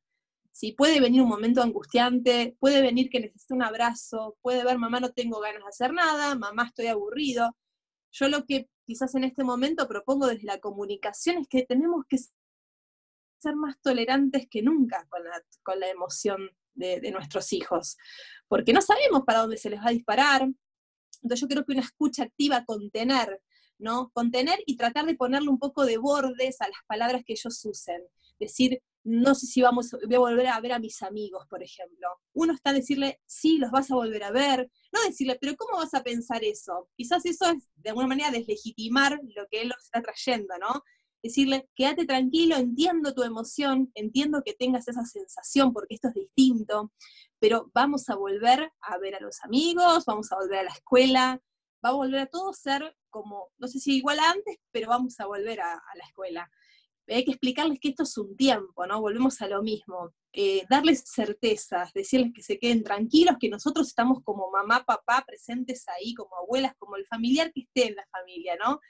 Si 0.52 0.70
puede 0.70 1.00
venir 1.00 1.20
un 1.20 1.28
momento 1.28 1.62
angustiante, 1.62 2.56
puede 2.60 2.80
venir 2.80 3.10
que 3.10 3.18
necesite 3.18 3.54
un 3.54 3.64
abrazo, 3.64 4.36
puede 4.40 4.62
ver, 4.62 4.78
mamá, 4.78 5.00
no 5.00 5.10
tengo 5.10 5.40
ganas 5.40 5.62
de 5.64 5.68
hacer 5.68 5.92
nada, 5.92 6.36
mamá, 6.36 6.66
estoy 6.66 6.86
aburrido. 6.86 7.56
Yo 8.12 8.28
lo 8.28 8.44
que 8.46 8.68
quizás 8.84 9.16
en 9.16 9.24
este 9.24 9.42
momento 9.42 9.88
propongo 9.88 10.28
desde 10.28 10.44
la 10.44 10.60
comunicación 10.60 11.38
es 11.38 11.48
que 11.48 11.66
tenemos 11.66 12.04
que 12.08 12.18
ser 12.18 13.56
más 13.56 13.80
tolerantes 13.80 14.46
que 14.48 14.62
nunca 14.62 15.08
con 15.08 15.24
la, 15.80 15.88
emoción 15.88 16.48
de, 16.74 17.00
de, 17.00 17.10
nuestros 17.10 17.52
hijos, 17.52 17.96
porque 18.46 18.72
no 18.72 18.80
sabemos 18.80 19.24
para 19.26 19.40
dónde 19.40 19.56
se 19.56 19.70
les 19.70 19.80
va 19.80 19.88
a 19.88 19.92
disparar. 19.92 20.48
Entonces 21.22 21.40
yo 21.40 21.48
creo 21.48 21.64
que 21.64 21.72
una 21.72 21.82
escucha 21.82 22.24
activa, 22.24 22.64
contener, 22.64 23.40
¿no? 23.78 24.10
Contener 24.12 24.58
y 24.66 24.76
tratar 24.76 25.06
de 25.06 25.14
ponerle 25.14 25.48
un 25.48 25.58
poco 25.58 25.84
de 25.84 25.98
bordes 25.98 26.60
a 26.60 26.68
las 26.68 26.80
palabras 26.86 27.22
que 27.24 27.32
ellos 27.32 27.64
usen. 27.64 28.02
Decir, 28.38 28.82
no 29.02 29.34
sé 29.34 29.46
si 29.46 29.62
vamos, 29.62 29.90
voy 30.06 30.14
a 30.14 30.18
volver 30.18 30.46
a 30.48 30.60
ver 30.60 30.72
a 30.72 30.78
mis 30.78 31.02
amigos, 31.02 31.46
por 31.48 31.62
ejemplo. 31.62 32.08
Uno 32.34 32.52
está 32.52 32.70
a 32.70 32.74
decirle, 32.74 33.20
sí, 33.26 33.58
los 33.58 33.70
vas 33.70 33.90
a 33.90 33.94
volver 33.94 34.22
a 34.24 34.30
ver. 34.30 34.70
No 34.92 35.02
decirle, 35.02 35.38
pero 35.40 35.56
¿cómo 35.56 35.78
vas 35.78 35.94
a 35.94 36.02
pensar 36.02 36.44
eso? 36.44 36.88
Quizás 36.96 37.24
eso 37.24 37.46
es 37.46 37.68
de 37.76 37.90
alguna 37.90 38.08
manera 38.08 38.30
deslegitimar 38.30 39.18
lo 39.34 39.46
que 39.50 39.62
él 39.62 39.68
los 39.68 39.82
está 39.82 40.02
trayendo, 40.02 40.54
¿no? 40.58 40.82
Decirle, 41.22 41.68
quédate 41.74 42.06
tranquilo, 42.06 42.56
entiendo 42.56 43.14
tu 43.14 43.22
emoción, 43.22 43.90
entiendo 43.94 44.42
que 44.44 44.54
tengas 44.54 44.88
esa 44.88 45.04
sensación 45.04 45.72
porque 45.72 45.94
esto 45.94 46.08
es 46.08 46.14
distinto, 46.14 46.92
pero 47.40 47.70
vamos 47.74 48.08
a 48.08 48.14
volver 48.14 48.72
a 48.80 48.98
ver 48.98 49.16
a 49.16 49.20
los 49.20 49.42
amigos, 49.42 50.04
vamos 50.06 50.30
a 50.30 50.36
volver 50.36 50.60
a 50.60 50.64
la 50.64 50.70
escuela, 50.70 51.40
va 51.84 51.88
a 51.88 51.94
volver 51.94 52.20
a 52.20 52.26
todo 52.26 52.52
ser 52.52 52.96
como, 53.08 53.50
no 53.58 53.66
sé 53.66 53.80
si 53.80 53.96
igual 53.96 54.20
a 54.20 54.30
antes, 54.30 54.58
pero 54.70 54.88
vamos 54.88 55.18
a 55.18 55.26
volver 55.26 55.60
a 55.60 55.82
la 55.96 56.04
escuela 56.04 56.48
hay 57.14 57.24
que 57.24 57.32
explicarles 57.32 57.78
que 57.80 57.88
esto 57.88 58.04
es 58.04 58.16
un 58.18 58.36
tiempo, 58.36 58.86
¿no? 58.86 59.00
Volvemos 59.00 59.40
a 59.42 59.48
lo 59.48 59.62
mismo. 59.62 60.12
Eh, 60.32 60.64
darles 60.70 61.02
certezas, 61.06 61.92
decirles 61.92 62.32
que 62.32 62.42
se 62.42 62.58
queden 62.58 62.84
tranquilos, 62.84 63.36
que 63.40 63.48
nosotros 63.48 63.88
estamos 63.88 64.22
como 64.22 64.50
mamá, 64.50 64.84
papá 64.84 65.24
presentes 65.26 65.88
ahí, 65.88 66.14
como 66.14 66.36
abuelas, 66.36 66.74
como 66.78 66.96
el 66.96 67.06
familiar 67.06 67.52
que 67.52 67.62
esté 67.62 67.88
en 67.88 67.96
la 67.96 68.06
familia, 68.12 68.56
¿no? 68.56 68.80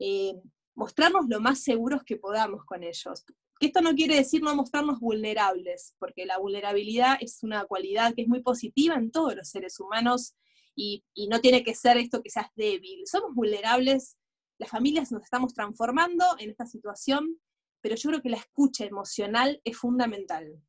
Eh, 0.00 0.34
mostrarnos 0.74 1.26
lo 1.28 1.40
más 1.40 1.62
seguros 1.62 2.02
que 2.04 2.16
podamos 2.16 2.64
con 2.64 2.82
ellos. 2.82 3.24
Esto 3.60 3.80
no 3.80 3.94
quiere 3.94 4.16
decir 4.16 4.42
no 4.42 4.56
mostrarnos 4.56 5.00
vulnerables, 5.00 5.94
porque 5.98 6.26
la 6.26 6.38
vulnerabilidad 6.38 7.18
es 7.20 7.42
una 7.42 7.64
cualidad 7.64 8.14
que 8.14 8.22
es 8.22 8.28
muy 8.28 8.42
positiva 8.42 8.94
en 8.96 9.10
todos 9.10 9.36
los 9.36 9.48
seres 9.48 9.78
humanos 9.78 10.34
y, 10.74 11.04
y 11.14 11.28
no 11.28 11.40
tiene 11.40 11.62
que 11.62 11.74
ser 11.74 11.98
esto 11.98 12.22
que 12.22 12.30
seas 12.30 12.48
débil. 12.56 13.06
Somos 13.06 13.34
vulnerables, 13.34 14.16
las 14.58 14.70
familias 14.70 15.12
nos 15.12 15.22
estamos 15.22 15.54
transformando 15.54 16.24
en 16.38 16.50
esta 16.50 16.66
situación 16.66 17.38
pero 17.80 17.96
yo 17.96 18.10
creo 18.10 18.22
que 18.22 18.30
la 18.30 18.36
escucha 18.36 18.84
emocional 18.84 19.60
es 19.64 19.76
fundamental. 19.76 20.60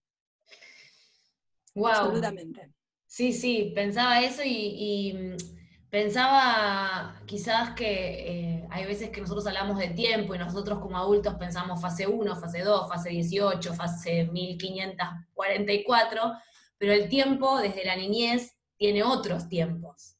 Wow. 1.75 1.87
Absolutamente. 1.87 2.73
Sí, 3.05 3.33
sí, 3.33 3.71
pensaba 3.75 4.21
eso 4.21 4.41
y, 4.45 5.35
pensaba 5.91 7.21
quizás 7.27 7.75
que 7.75 8.55
eh, 8.55 8.67
hay 8.71 8.85
veces 8.85 9.11
que 9.11 9.21
nosotros 9.21 9.45
hablamos 9.45 9.77
de 9.77 9.89
tiempo 9.89 10.33
y 10.33 10.39
nosotros 10.39 10.79
como 10.79 10.97
adultos 10.97 11.35
pensamos 11.35 11.79
fase 11.79 12.07
1, 12.07 12.35
fase 12.37 12.61
2, 12.61 12.89
fase 12.89 13.09
18, 13.09 13.73
fase 13.75 14.23
1544, 14.31 16.33
pero 16.77 16.93
el 16.93 17.09
tiempo 17.09 17.59
desde 17.59 17.85
la 17.85 17.95
niñez 17.95 18.57
tiene 18.77 19.03
otros 19.03 19.47
tiempos. 19.49 20.15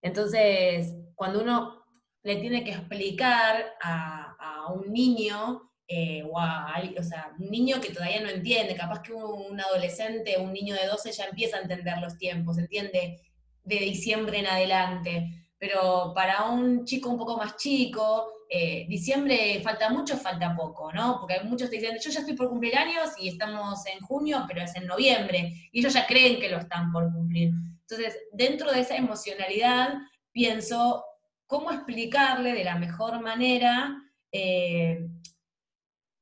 Entonces, 0.00 0.94
cuando 1.14 1.42
uno 1.42 1.84
le 2.22 2.36
tiene 2.36 2.64
que 2.64 2.70
explicar 2.70 3.74
a, 3.82 4.34
a 4.38 4.72
un 4.72 4.90
niño 4.92 5.72
eh, 5.94 6.22
o, 6.24 6.38
o 6.38 7.02
sea, 7.02 7.34
un 7.38 7.50
niño 7.50 7.78
que 7.78 7.92
todavía 7.92 8.22
no 8.22 8.30
entiende, 8.30 8.74
capaz 8.74 9.02
que 9.02 9.12
un, 9.12 9.60
adolescente, 9.60 10.38
un 10.38 10.52
niño 10.52 10.74
de 10.74 10.86
12 10.86 11.12
ya 11.12 11.26
empieza 11.26 11.58
a 11.58 11.60
entender 11.60 11.98
los 11.98 12.16
tiempos, 12.16 12.56
entiende 12.56 13.20
de 13.64 13.76
diciembre 13.76 14.38
en 14.38 14.46
adelante, 14.46 15.46
pero 15.58 16.12
para 16.14 16.44
un 16.46 16.84
chico 16.84 17.08
un 17.08 17.18
poco 17.18 17.36
más 17.36 17.56
chico, 17.56 18.46
eh, 18.48 18.84
diciembre 18.88 19.60
falta 19.62 19.88
mucho, 19.88 20.16
falta 20.16 20.54
poco, 20.54 20.92
¿no? 20.92 21.18
Porque 21.18 21.34
hay 21.34 21.48
muchos 21.48 21.70
que 21.70 21.78
dicen, 21.78 21.98
yo 22.02 22.10
ya 22.10 22.20
estoy 22.20 22.34
por 22.34 22.48
cumplir 22.48 22.76
años 22.76 23.10
y 23.18 23.28
estamos 23.28 23.86
en 23.86 24.00
junio, 24.00 24.44
pero 24.46 24.62
es 24.62 24.74
en 24.76 24.86
noviembre, 24.86 25.52
y 25.70 25.80
ellos 25.80 25.94
ya 25.94 26.06
creen 26.06 26.40
que 26.40 26.50
lo 26.50 26.58
están 26.58 26.92
por 26.92 27.10
cumplir. 27.12 27.52
Entonces, 27.80 28.18
dentro 28.32 28.72
de 28.72 28.80
esa 28.80 28.96
emocionalidad, 28.96 29.94
pienso 30.32 31.04
cómo 31.46 31.70
explicarle 31.70 32.54
de 32.54 32.64
la 32.64 32.76
mejor 32.76 33.20
manera 33.20 33.96
eh, 34.32 35.06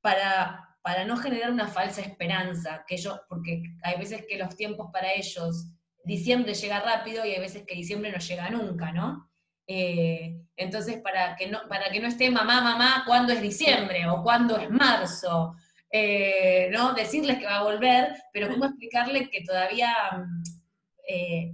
para, 0.00 0.76
para 0.82 1.04
no 1.04 1.16
generar 1.16 1.50
una 1.50 1.66
falsa 1.66 2.00
esperanza, 2.00 2.84
que 2.86 2.96
porque 3.28 3.62
hay 3.82 3.98
veces 3.98 4.24
que 4.28 4.38
los 4.38 4.54
tiempos 4.54 4.90
para 4.92 5.14
ellos 5.14 5.66
diciembre 6.04 6.54
llega 6.54 6.80
rápido 6.80 7.24
y 7.24 7.32
hay 7.32 7.40
veces 7.40 7.64
que 7.66 7.74
diciembre 7.74 8.12
no 8.12 8.18
llega 8.18 8.50
nunca, 8.50 8.92
¿no? 8.92 9.30
Eh, 9.66 10.36
entonces, 10.56 11.00
para 11.00 11.36
que, 11.36 11.48
no, 11.48 11.60
para 11.68 11.90
que 11.90 12.00
no 12.00 12.08
esté 12.08 12.30
mamá, 12.30 12.60
mamá, 12.60 13.04
¿cuándo 13.06 13.32
es 13.32 13.40
diciembre? 13.40 14.06
o 14.08 14.22
cuándo 14.22 14.58
es 14.58 14.68
marzo, 14.70 15.54
eh, 15.90 16.68
¿no? 16.72 16.92
Decirles 16.92 17.38
que 17.38 17.46
va 17.46 17.58
a 17.58 17.64
volver, 17.64 18.14
pero 18.32 18.48
¿cómo 18.48 18.64
explicarle 18.64 19.30
que 19.30 19.42
todavía 19.42 19.94
eh, 21.06 21.52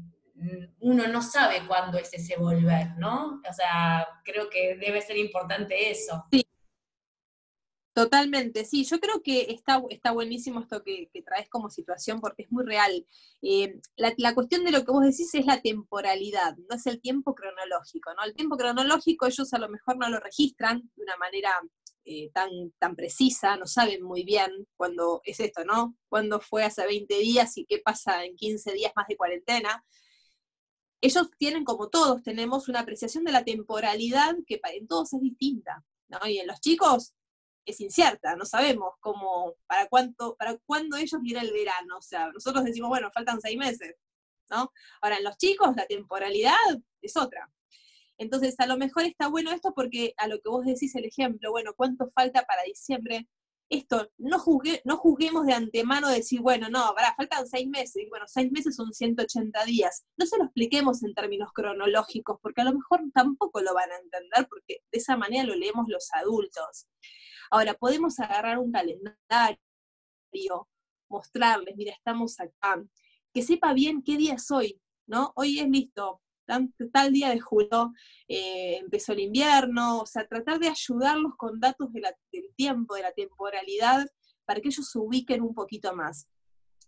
uno 0.81 1.07
no 1.09 1.23
sabe 1.23 1.67
cuándo 1.67 1.99
es 1.99 2.13
ese 2.13 2.37
volver, 2.37 2.97
¿no? 2.99 3.41
O 3.49 3.53
sea, 3.53 4.07
creo 4.25 4.49
que 4.49 4.77
debe 4.77 5.01
ser 5.01 5.17
importante 5.17 5.91
eso. 5.91 6.25
Sí. 6.31 6.46
Totalmente, 7.97 8.67
sí, 8.67 8.85
yo 8.85 9.01
creo 9.01 9.23
que 9.23 9.51
está, 9.53 9.83
está 9.89 10.11
buenísimo 10.11 10.61
esto 10.61 10.83
que, 10.83 11.09
traes 11.25 11.49
como 11.49 11.71
situación 11.71 12.21
porque 12.21 12.43
es 12.43 12.53
muy 12.53 12.63
real. 12.63 13.07
Eh, 13.41 13.81
la, 13.97 14.35
cuestión 14.35 14.65
de 14.65 14.71
lo 14.71 14.85
que 14.85 14.93
vos 14.93 15.03
decís 15.03 15.35
es 15.35 15.47
la 15.47 15.63
temporalidad, 15.63 16.59
no 16.59 16.77
es 16.77 16.87
el 16.87 17.01
tiempo 17.01 17.35
cronológico, 17.35 18.13
¿no? 18.13 18.23
El 18.25 18.35
tiempo 18.35 18.59
cronológico 18.59 19.25
ellos 19.25 19.51
a 19.55 19.59
lo 19.59 19.71
mejor 19.71 19.97
no 19.97 20.11
lo 20.11 20.21
registran 20.21 20.83
de 20.95 21.03
una 21.05 21.17
manera 21.17 21.59
eh, 22.05 22.31
tan, 22.35 22.51
tan 22.79 22.97
precisa, 22.97 23.57
no 23.57 23.65
saben 23.65 24.03
muy 24.03 24.25
bien 24.25 24.69
cuándo 24.77 25.23
es 25.25 25.41
esto, 25.41 25.65
¿no? 25.65 25.97
Cuándo 26.11 26.39
fue 26.39 26.65
hace 26.65 26.85
20 26.85 27.19
días 27.21 27.57
y 27.57 27.65
qué 27.65 27.79
pasa 27.79 28.27
en 28.27 28.37
15 28.37 28.75
días 28.75 28.93
más 28.95 29.07
de 29.09 29.17
cuarentena. 29.17 29.87
Ellos 31.01 31.31
tienen, 31.39 31.65
como 31.65 31.89
todos, 31.89 32.23
tenemos 32.23 32.69
una 32.69 32.81
apreciación 32.81 33.25
de 33.25 33.33
la 33.33 33.43
temporalidad 33.43 34.37
que 34.47 34.61
en 34.75 34.87
todos 34.87 35.15
es 35.15 35.23
distinta, 35.23 35.83
¿no? 36.09 36.19
Y 36.29 36.41
en 36.41 36.47
los 36.47 36.61
chicos 36.61 37.15
es 37.67 37.81
incierta, 37.81 38.37
no 38.37 38.45
sabemos 38.45 38.95
cómo, 39.01 39.55
para 39.67 39.89
cuánto, 39.89 40.37
para 40.37 40.57
cuándo 40.65 40.97
ellos 40.97 41.21
viene 41.21 41.41
el 41.41 41.53
verano. 41.53 41.99
O 41.99 42.03
sea, 42.03 42.31
nosotros 42.33 42.65
decimos, 42.65 42.89
bueno, 42.89 43.11
faltan 43.13 43.41
seis 43.41 43.59
meses, 43.59 43.97
¿no? 44.49 44.73
Ahora, 45.03 45.19
en 45.19 45.25
los 45.25 45.37
chicos 45.37 45.75
la 45.77 45.87
temporalidad 45.87 46.55
es 47.03 47.17
otra. 47.17 47.51
Entonces, 48.19 48.55
a 48.61 48.67
lo 48.67 48.79
mejor 48.79 49.05
está 49.05 49.29
bueno 49.29 49.51
esto 49.51 49.75
porque 49.75 50.15
a 50.17 50.29
lo 50.29 50.41
que 50.41 50.49
vos 50.49 50.65
decís 50.65 50.95
el 50.95 51.05
ejemplo, 51.05 51.51
bueno, 51.51 51.75
¿cuánto 51.77 52.09
falta 52.11 52.45
para 52.47 52.63
diciembre? 52.63 53.29
Esto, 53.69 54.09
no, 54.17 54.39
juzgue, 54.39 54.81
no 54.85 54.97
juzguemos 54.97 55.45
de 55.45 55.53
antemano 55.53 56.09
decir, 56.09 56.41
bueno, 56.41 56.69
no, 56.71 56.95
faltan 57.17 57.49
seis 57.49 57.69
meses, 57.69 57.97
y 57.97 58.09
bueno, 58.09 58.27
seis 58.29 58.51
meses 58.53 58.77
son 58.77 58.93
180 58.93 59.65
días. 59.65 60.05
No 60.17 60.25
se 60.25 60.39
lo 60.39 60.45
expliquemos 60.45 61.03
en 61.03 61.15
términos 61.15 61.51
cronológicos, 61.53 62.39
porque 62.41 62.61
a 62.61 62.65
lo 62.65 62.75
mejor 62.75 63.03
tampoco 63.13 63.61
lo 63.61 63.75
van 63.75 63.91
a 63.91 63.97
entender, 63.99 64.47
porque 64.49 64.83
de 64.93 64.99
esa 64.99 65.17
manera 65.17 65.45
lo 65.45 65.57
leemos 65.57 65.87
los 65.89 66.09
adultos. 66.13 66.87
Ahora, 67.51 67.75
podemos 67.75 68.19
agarrar 68.21 68.59
un 68.59 68.73
calendario, 68.73 69.59
mostrarles, 71.09 71.77
mira, 71.77 71.93
estamos 71.93 72.39
acá, 72.41 72.83
que 73.33 73.43
sepa 73.43 73.73
bien 73.73 74.03
qué 74.03 74.17
día 74.17 74.35
es 74.35 74.51
hoy, 74.51 74.81
¿no? 75.07 75.33
Hoy 75.37 75.61
es 75.61 75.69
listo, 75.69 76.21
tal 76.93 77.13
día 77.13 77.31
de 77.31 77.41
julio 77.41 77.93
eh, 78.29 78.79
empezó 78.79 79.13
el 79.13 79.21
invierno, 79.21 80.01
o 80.01 80.07
sea, 80.07 80.27
tratar 80.27 80.59
de 80.59 80.69
ayudarlos 80.69 81.33
con 81.37 81.61
datos 81.61 81.93
del 81.93 82.05
tiempo, 82.55 82.95
de 82.95 83.03
la 83.03 83.13
temporalidad, 83.13 84.07
para 84.45 84.61
que 84.61 84.69
ellos 84.69 84.89
se 84.89 84.99
ubiquen 84.99 85.43
un 85.43 85.55
poquito 85.55 85.95
más. 85.95 86.29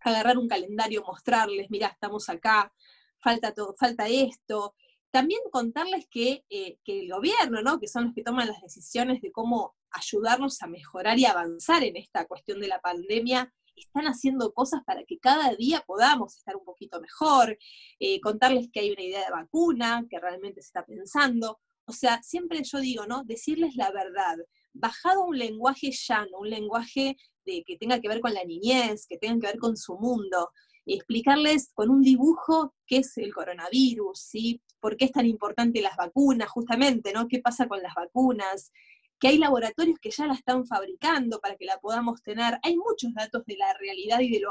Agarrar 0.00 0.38
un 0.38 0.48
calendario, 0.48 1.02
mostrarles, 1.02 1.68
mira, 1.70 1.88
estamos 1.88 2.28
acá, 2.28 2.72
falta, 3.20 3.52
todo, 3.52 3.74
falta 3.76 4.06
esto. 4.08 4.74
También 5.10 5.40
contarles 5.50 6.06
que, 6.10 6.44
eh, 6.50 6.78
que 6.84 7.00
el 7.00 7.10
gobierno, 7.10 7.62
¿no? 7.62 7.80
que 7.80 7.88
son 7.88 8.06
los 8.06 8.14
que 8.14 8.22
toman 8.22 8.48
las 8.48 8.60
decisiones 8.60 9.22
de 9.22 9.32
cómo 9.32 9.74
ayudarnos 9.90 10.62
a 10.62 10.66
mejorar 10.66 11.18
y 11.18 11.24
avanzar 11.24 11.82
en 11.82 11.96
esta 11.96 12.26
cuestión 12.26 12.60
de 12.60 12.68
la 12.68 12.80
pandemia, 12.80 13.52
están 13.80 14.06
haciendo 14.06 14.52
cosas 14.52 14.82
para 14.84 15.04
que 15.04 15.18
cada 15.18 15.54
día 15.54 15.82
podamos 15.86 16.36
estar 16.36 16.56
un 16.56 16.64
poquito 16.64 17.00
mejor, 17.00 17.56
eh, 17.98 18.20
contarles 18.20 18.68
que 18.72 18.80
hay 18.80 18.90
una 18.90 19.02
idea 19.02 19.24
de 19.24 19.30
vacuna, 19.30 20.04
que 20.10 20.18
realmente 20.18 20.60
se 20.62 20.66
está 20.66 20.84
pensando. 20.84 21.60
O 21.86 21.92
sea, 21.92 22.22
siempre 22.22 22.62
yo 22.64 22.80
digo, 22.80 23.06
¿no? 23.06 23.24
Decirles 23.24 23.76
la 23.76 23.90
verdad, 23.90 24.36
bajado 24.72 25.24
un 25.24 25.38
lenguaje 25.38 25.90
llano, 25.90 26.38
un 26.40 26.50
lenguaje 26.50 27.16
de, 27.44 27.64
que 27.64 27.76
tenga 27.76 28.00
que 28.00 28.08
ver 28.08 28.20
con 28.20 28.34
la 28.34 28.44
niñez, 28.44 29.06
que 29.06 29.18
tenga 29.18 29.40
que 29.40 29.46
ver 29.52 29.58
con 29.58 29.76
su 29.76 29.96
mundo, 29.96 30.50
explicarles 30.94 31.70
con 31.74 31.90
un 31.90 32.02
dibujo 32.02 32.74
qué 32.86 32.98
es 32.98 33.16
el 33.18 33.34
coronavirus, 33.34 34.18
¿sí? 34.18 34.62
¿Por 34.80 34.96
qué 34.96 35.06
es 35.06 35.12
tan 35.12 35.26
importante 35.26 35.82
las 35.82 35.96
vacunas, 35.96 36.48
justamente, 36.48 37.12
¿no? 37.12 37.28
¿Qué 37.28 37.40
pasa 37.40 37.66
con 37.68 37.82
las 37.82 37.94
vacunas? 37.94 38.72
que 39.20 39.28
hay 39.28 39.38
laboratorios 39.38 39.98
que 39.98 40.10
ya 40.10 40.26
la 40.26 40.34
están 40.34 40.66
fabricando 40.66 41.40
para 41.40 41.56
que 41.56 41.64
la 41.64 41.78
podamos 41.78 42.22
tener. 42.22 42.58
Hay 42.62 42.76
muchos 42.76 43.12
datos 43.14 43.44
de 43.46 43.56
la 43.56 43.72
realidad 43.74 44.20
y 44.20 44.30
de, 44.30 44.42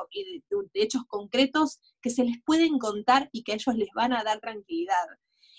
hechos 0.74 1.04
concretos 1.08 1.80
que 2.02 2.10
se 2.10 2.24
les 2.24 2.42
pueden 2.44 2.78
contar 2.78 3.30
y 3.32 3.44
que 3.44 3.54
a 3.54 3.56
ellos 3.56 3.76
les 3.76 3.90
van 3.96 4.14
a 4.14 4.24
dar 4.24 4.40
tranquilidad. 4.40 5.08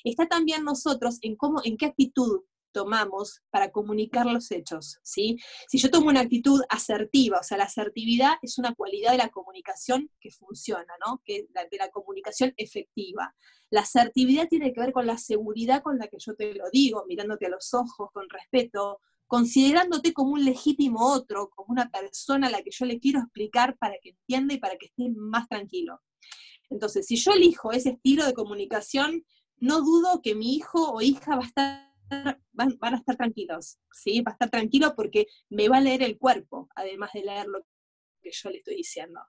Está 0.05 0.27
también 0.27 0.65
nosotros 0.65 1.19
en 1.23 1.37
cómo, 1.37 1.61
en 1.65 1.77
qué 1.77 1.87
actitud 1.87 2.43
tomamos 2.73 3.43
para 3.51 3.71
comunicar 3.71 4.27
los 4.27 4.51
hechos, 4.51 4.99
¿sí? 5.03 5.37
Si 5.69 5.79
yo 5.79 5.91
tomo 5.91 6.09
una 6.09 6.21
actitud 6.21 6.61
asertiva, 6.69 7.39
o 7.41 7.43
sea, 7.43 7.59
la 7.59 7.65
asertividad 7.65 8.35
es 8.43 8.59
una 8.59 8.75
cualidad 8.75 9.13
de 9.13 9.19
la 9.19 9.29
comunicación 9.29 10.11
que 10.21 10.31
funciona, 10.31 10.93
¿no? 11.07 11.23
Que 11.25 11.47
de 11.53 11.79
la 11.79 11.91
comunicación 11.91 12.55
efectiva. 12.57 13.35
La 13.71 13.81
asertividad 13.81 14.49
tiene 14.49 14.73
que 14.73 14.81
ver 14.81 14.93
con 14.93 15.07
la 15.07 15.19
seguridad 15.19 15.83
con 15.83 15.99
la 15.99 16.09
que 16.09 16.19
yo 16.19 16.35
te 16.35 16.55
lo 16.55 16.71
digo, 16.71 17.05
mirándote 17.07 17.47
a 17.47 17.51
los 17.51 17.75
ojos, 17.75 18.11
con 18.13 18.29
respeto, 18.29 19.01
considerándote 19.27 20.13
como 20.13 20.33
un 20.33 20.45
legítimo 20.45 21.13
otro, 21.13 21.51
como 21.51 21.73
una 21.73 21.91
persona 21.91 22.47
a 22.49 22.51
la 22.51 22.63
que 22.63 22.71
yo 22.71 22.87
le 22.87 22.99
quiero 22.99 23.21
explicar 23.21 23.77
para 23.79 23.95
que 24.03 24.11
entienda 24.11 24.55
y 24.55 24.59
para 24.59 24.77
que 24.77 24.87
esté 24.87 25.11
más 25.15 25.47
tranquilo. 25.49 26.01
Entonces, 26.71 27.07
si 27.07 27.17
yo 27.17 27.33
elijo 27.33 27.73
ese 27.73 27.91
estilo 27.91 28.27
de 28.27 28.35
comunicación, 28.35 29.25
no 29.59 29.81
dudo 29.81 30.23
que 30.23 30.35
mi 30.35 30.55
hijo 30.55 30.93
o 30.93 31.01
hija 31.01 31.37
va 31.37 31.43
a 31.43 31.47
estar 31.47 32.41
van, 32.59 32.95
a 32.95 32.97
estar 32.97 33.17
tranquilos, 33.17 33.79
¿sí? 33.93 34.21
Va 34.21 34.33
a 34.33 34.35
estar 34.35 34.51
tranquilo 34.51 34.95
porque 34.97 35.27
me 35.49 35.69
va 35.69 35.79
a 35.79 35.81
leer 35.81 36.03
el 36.03 36.19
cuerpo, 36.19 36.69
además 36.75 37.11
de 37.15 37.23
leer 37.23 37.47
lo 37.47 37.61
que 38.21 38.31
yo 38.33 38.51
le 38.51 38.59
estoy 38.59 38.77
diciendo. 38.77 39.21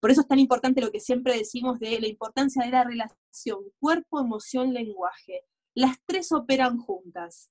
Por 0.00 0.10
eso 0.10 0.22
es 0.22 0.28
tan 0.28 0.38
importante 0.38 0.80
lo 0.80 0.90
que 0.90 1.00
siempre 1.00 1.36
decimos 1.36 1.78
de 1.80 2.00
la 2.00 2.08
importancia 2.08 2.64
de 2.64 2.70
la 2.70 2.84
relación 2.84 3.58
cuerpo, 3.78 4.20
emoción, 4.20 4.72
lenguaje. 4.72 5.44
Las 5.74 5.96
tres 6.06 6.32
operan 6.32 6.78
juntas. 6.78 7.50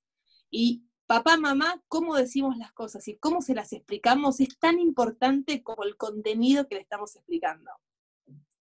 Y 0.49 0.83
papá, 1.05 1.37
mamá, 1.37 1.83
cómo 1.87 2.15
decimos 2.15 2.57
las 2.57 2.71
cosas 2.73 3.07
y 3.07 3.17
cómo 3.17 3.41
se 3.41 3.53
las 3.53 3.73
explicamos 3.73 4.39
es 4.39 4.57
tan 4.59 4.79
importante 4.79 5.61
como 5.61 5.83
el 5.83 5.97
contenido 5.97 6.67
que 6.67 6.75
le 6.75 6.81
estamos 6.81 7.15
explicando. 7.15 7.71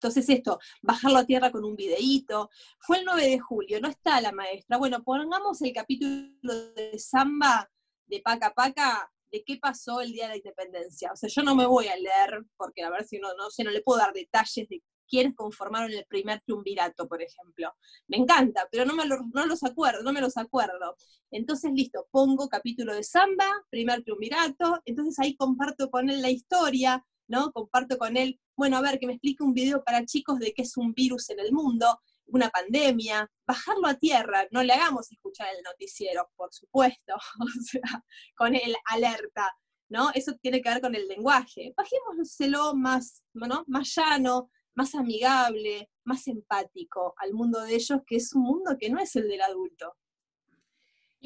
Entonces 0.06 0.28
esto, 0.28 0.60
bajarlo 0.82 1.18
a 1.18 1.26
tierra 1.26 1.50
con 1.50 1.64
un 1.64 1.74
videíto. 1.74 2.48
Fue 2.78 2.98
el 2.98 3.04
9 3.04 3.26
de 3.26 3.40
julio, 3.40 3.80
no 3.80 3.88
está 3.88 4.20
la 4.20 4.30
maestra. 4.30 4.76
Bueno, 4.76 5.02
pongamos 5.02 5.60
el 5.62 5.72
capítulo 5.72 6.54
de 6.76 6.96
Samba 6.96 7.68
de 8.06 8.20
Paca 8.20 8.54
Paca 8.54 9.10
de 9.32 9.42
qué 9.42 9.56
pasó 9.56 10.00
el 10.00 10.12
día 10.12 10.26
de 10.26 10.30
la 10.30 10.36
independencia. 10.36 11.10
O 11.12 11.16
sea, 11.16 11.28
yo 11.28 11.42
no 11.42 11.56
me 11.56 11.66
voy 11.66 11.88
a 11.88 11.96
leer, 11.96 12.46
porque 12.56 12.84
a 12.84 12.90
ver 12.90 13.04
si 13.04 13.18
no, 13.18 13.34
no 13.34 13.50
sé, 13.50 13.64
no 13.64 13.72
le 13.72 13.82
puedo 13.82 13.98
dar 13.98 14.12
detalles 14.12 14.68
de 14.68 14.80
quiénes 15.08 15.34
conformaron 15.34 15.90
el 15.90 16.06
primer 16.06 16.40
triunvirato, 16.42 17.08
por 17.08 17.20
ejemplo. 17.20 17.74
Me 18.06 18.18
encanta, 18.18 18.68
pero 18.70 18.84
no 18.84 18.94
me 18.94 19.06
no 19.08 19.46
los 19.46 19.64
acuerdo, 19.64 20.04
no 20.04 20.12
me 20.12 20.20
los 20.20 20.36
acuerdo. 20.36 20.96
Entonces, 21.32 21.72
listo, 21.74 22.06
pongo 22.12 22.48
capítulo 22.48 22.94
de 22.94 23.02
samba, 23.02 23.50
primer 23.70 24.04
triunvirato, 24.04 24.80
entonces 24.84 25.18
ahí 25.18 25.34
comparto 25.34 25.90
con 25.90 26.10
él 26.10 26.22
la 26.22 26.30
historia, 26.30 27.04
¿no? 27.28 27.52
Comparto 27.52 27.98
con 27.98 28.16
él, 28.16 28.40
bueno, 28.56 28.76
a 28.76 28.80
ver, 28.80 28.98
que 28.98 29.06
me 29.06 29.14
explique 29.14 29.42
un 29.42 29.54
video 29.54 29.82
para 29.84 30.04
chicos 30.04 30.38
de 30.38 30.52
qué 30.52 30.62
es 30.62 30.76
un 30.76 30.92
virus 30.92 31.30
en 31.30 31.40
el 31.40 31.52
mundo, 31.52 32.00
una 32.26 32.50
pandemia, 32.50 33.30
bajarlo 33.46 33.86
a 33.86 33.94
tierra, 33.94 34.46
no 34.50 34.62
le 34.62 34.72
hagamos 34.72 35.10
escuchar 35.12 35.48
el 35.56 35.62
noticiero, 35.62 36.30
por 36.36 36.52
supuesto, 36.52 37.14
con 38.36 38.54
el 38.54 38.74
alerta, 38.86 39.56
¿no? 39.88 40.10
Eso 40.14 40.34
tiene 40.40 40.60
que 40.60 40.68
ver 40.68 40.80
con 40.80 40.94
el 40.94 41.06
lenguaje. 41.06 41.72
Bajémoselo 41.76 42.74
más, 42.74 43.24
¿no? 43.34 43.64
Más 43.68 43.94
llano, 43.94 44.50
más 44.74 44.94
amigable, 44.94 45.90
más 46.04 46.26
empático 46.28 47.14
al 47.18 47.32
mundo 47.32 47.60
de 47.60 47.74
ellos, 47.74 48.00
que 48.06 48.16
es 48.16 48.32
un 48.34 48.42
mundo 48.42 48.76
que 48.78 48.90
no 48.90 48.98
es 48.98 49.14
el 49.16 49.28
del 49.28 49.42
adulto. 49.42 49.96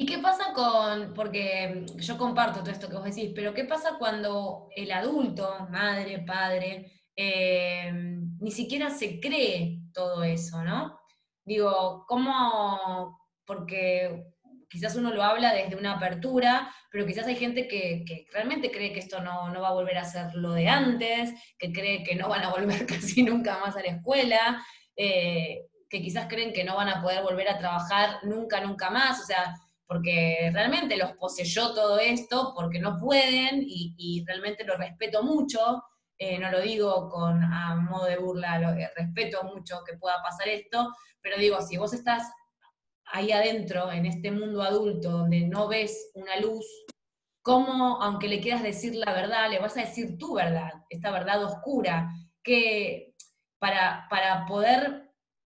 ¿Y 0.01 0.05
qué 0.07 0.17
pasa 0.17 0.51
con, 0.51 1.13
porque 1.13 1.85
yo 1.97 2.17
comparto 2.17 2.61
todo 2.61 2.71
esto 2.71 2.89
que 2.89 2.95
vos 2.95 3.03
decís, 3.03 3.33
pero 3.35 3.53
qué 3.53 3.65
pasa 3.65 3.97
cuando 3.99 4.67
el 4.75 4.91
adulto, 4.91 5.67
madre, 5.69 6.23
padre, 6.25 7.03
eh, 7.15 7.91
ni 8.39 8.49
siquiera 8.49 8.89
se 8.89 9.19
cree 9.19 9.77
todo 9.93 10.23
eso, 10.23 10.63
¿no? 10.63 10.99
Digo, 11.45 12.05
¿cómo? 12.07 13.15
Porque 13.45 14.23
quizás 14.67 14.95
uno 14.95 15.13
lo 15.13 15.21
habla 15.21 15.53
desde 15.53 15.75
una 15.75 15.93
apertura, 15.93 16.73
pero 16.89 17.05
quizás 17.05 17.27
hay 17.27 17.35
gente 17.35 17.67
que, 17.67 18.03
realmente 18.33 18.71
cree 18.71 18.93
que 18.93 19.01
esto 19.01 19.21
no, 19.21 19.53
va 19.61 19.67
a 19.67 19.73
volver 19.73 19.99
a 19.99 20.03
ser 20.03 20.33
lo 20.33 20.53
de 20.53 20.67
antes, 20.67 21.31
que 21.59 21.71
cree 21.71 22.01
que 22.01 22.15
no 22.15 22.27
van 22.27 22.43
a 22.43 22.49
volver 22.49 22.85
casi 22.87 23.21
nunca 23.21 23.59
más 23.59 23.77
a 23.77 23.81
la 23.81 23.89
escuela, 23.97 24.65
eh, 24.95 25.67
que 25.87 26.01
quizás 26.01 26.25
creen 26.27 26.53
que 26.53 26.63
no 26.63 26.75
van 26.75 26.89
a 26.89 27.03
poder 27.03 27.21
volver 27.21 27.49
a 27.49 27.59
trabajar 27.59 28.17
nunca, 28.23 28.61
nunca 28.61 28.89
más, 28.89 29.21
o 29.21 29.25
sea, 29.25 29.53
porque 29.91 30.49
realmente 30.53 30.95
los 30.95 31.11
poseyó 31.17 31.73
todo 31.73 31.99
esto, 31.99 32.53
porque 32.55 32.79
no 32.79 32.97
pueden, 32.97 33.61
y, 33.61 34.23
realmente 34.25 34.63
lo 34.63 34.77
respeto 34.77 35.21
mucho, 35.21 35.83
eh, 36.17 36.39
no 36.39 36.49
lo 36.49 36.61
digo 36.61 37.09
con 37.09 37.43
a 37.43 37.75
modo 37.75 38.05
de 38.05 38.15
burla, 38.15 38.57
lo, 38.57 38.73
respeto 38.95 39.43
mucho 39.43 39.83
que 39.85 39.97
pueda 39.97 40.23
pasar 40.23 40.47
esto, 40.47 40.93
pero 41.19 41.35
digo, 41.35 41.61
si 41.61 41.75
vos 41.75 41.91
estás 41.91 42.23
ahí 43.03 43.33
adentro, 43.33 43.91
en 43.91 44.05
este 44.05 44.31
mundo 44.31 44.61
adulto, 44.61 45.09
donde 45.11 45.41
no 45.41 45.67
ves 45.67 46.11
una 46.13 46.37
luz, 46.37 46.65
¿cómo, 47.41 48.01
aunque 48.01 48.29
le 48.29 48.39
quieras 48.39 48.63
decir 48.63 48.95
la 48.95 49.11
verdad, 49.11 49.49
le 49.49 49.59
vas 49.59 49.75
a 49.75 49.81
decir 49.81 50.17
tu 50.17 50.35
verdad, 50.35 50.71
esta 50.89 51.11
verdad 51.11 51.43
oscura, 51.43 52.13
que 52.41 53.13
para, 53.59 54.07
para 54.09 54.45
poder 54.45 55.11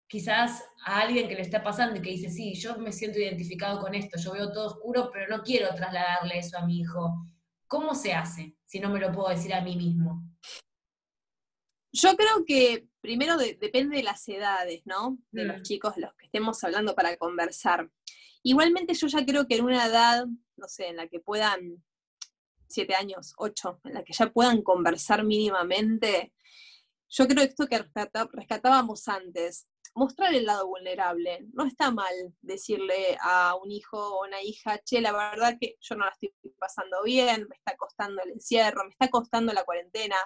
quizás 0.09 0.65
a 0.85 1.01
alguien 1.01 1.29
que 1.29 1.35
le 1.35 1.43
está 1.43 1.63
pasando 1.63 1.99
y 1.99 2.03
que 2.03 2.11
dice, 2.11 2.29
sí, 2.29 2.55
yo 2.55 2.77
me 2.79 2.93
siento 2.93 3.19
identificado 3.19 3.81
con 3.81 3.95
esto, 3.95 4.19
yo 4.19 4.33
veo 4.33 4.53
todo 4.53 4.67
oscuro, 4.67 5.11
pero 5.13 5.35
no 5.35 5.43
quiero 5.43 5.75
trasladarle 5.75 6.39
eso 6.39 6.59
a 6.59 6.67
mi 6.67 6.81
hijo. 6.81 7.27
¿Cómo 7.67 7.95
se 7.95 8.13
hace 8.13 8.57
si 8.65 8.81
no 8.81 8.91
me 8.91 9.01
lo 9.01 9.11
puedo 9.11 9.31
decir 9.31 9.55
a 9.55 9.63
mí 9.63 9.77
mismo? 9.77 10.23
Yo 11.93 12.17
creo 12.17 12.45
que 12.45 12.87
primero 13.01 13.37
depende 13.37 13.97
de 13.97 14.03
las 14.03 14.29
edades, 14.29 14.83
¿no? 14.85 15.19
De 15.31 15.45
los 15.45 15.61
mm. 15.61 15.63
chicos, 15.63 15.97
los 15.97 16.15
que 16.17 16.27
estemos 16.27 16.63
hablando 16.65 16.95
para 16.95 17.17
conversar. 17.17 17.91
Igualmente 18.43 18.95
yo 18.95 19.07
ya 19.07 19.25
creo 19.25 19.47
que 19.47 19.57
en 19.57 19.65
una 19.65 19.87
edad, 19.87 20.27
no 20.57 20.69
sé, 20.69 20.89
en 20.89 20.97
la 20.97 21.09
que 21.09 21.21
puedan, 21.21 21.83
siete 22.69 22.95
años, 22.95 23.33
ocho, 23.39 23.81
en 23.85 23.95
la 23.95 24.05
que 24.05 24.13
ya 24.13 24.31
puedan 24.31 24.63
conversar 24.63 25.25
mínimamente, 25.25 26.35
yo 27.09 27.27
creo 27.27 27.45
que 27.45 27.51
esto 27.51 27.69
que 27.69 27.85
rescatábamos 28.33 29.07
antes, 29.09 29.69
mostrar 29.95 30.35
el 30.35 30.47
lado 30.47 30.67
vulnerable. 30.67 31.47
No 31.53 31.65
está 31.65 31.91
mal 31.91 32.15
decirle 32.43 33.17
a 33.21 33.57
un 33.57 33.71
hijo 33.71 33.99
o 33.99 34.27
una 34.27 34.43
hija, 34.43 34.79
che, 34.79 35.01
la 35.01 35.13
verdad 35.13 35.57
que 35.61 35.77
yo 35.81 35.95
no 35.97 36.05
la 36.05 36.11
estoy 36.11 36.33
pasando 36.59 37.03
bien, 37.05 37.47
me 37.49 37.57
está 37.57 37.77
costando 37.77 38.23
el 38.23 38.33
encierro, 38.33 38.85
me 38.85 38.91
está 38.91 39.09
costando 39.09 39.53
la 39.53 39.65
cuarentena. 39.65 40.17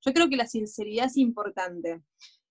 Yo 0.00 0.12
creo 0.12 0.28
que 0.28 0.36
la 0.36 0.46
sinceridad 0.46 1.06
es 1.06 1.16
importante. 1.16 2.02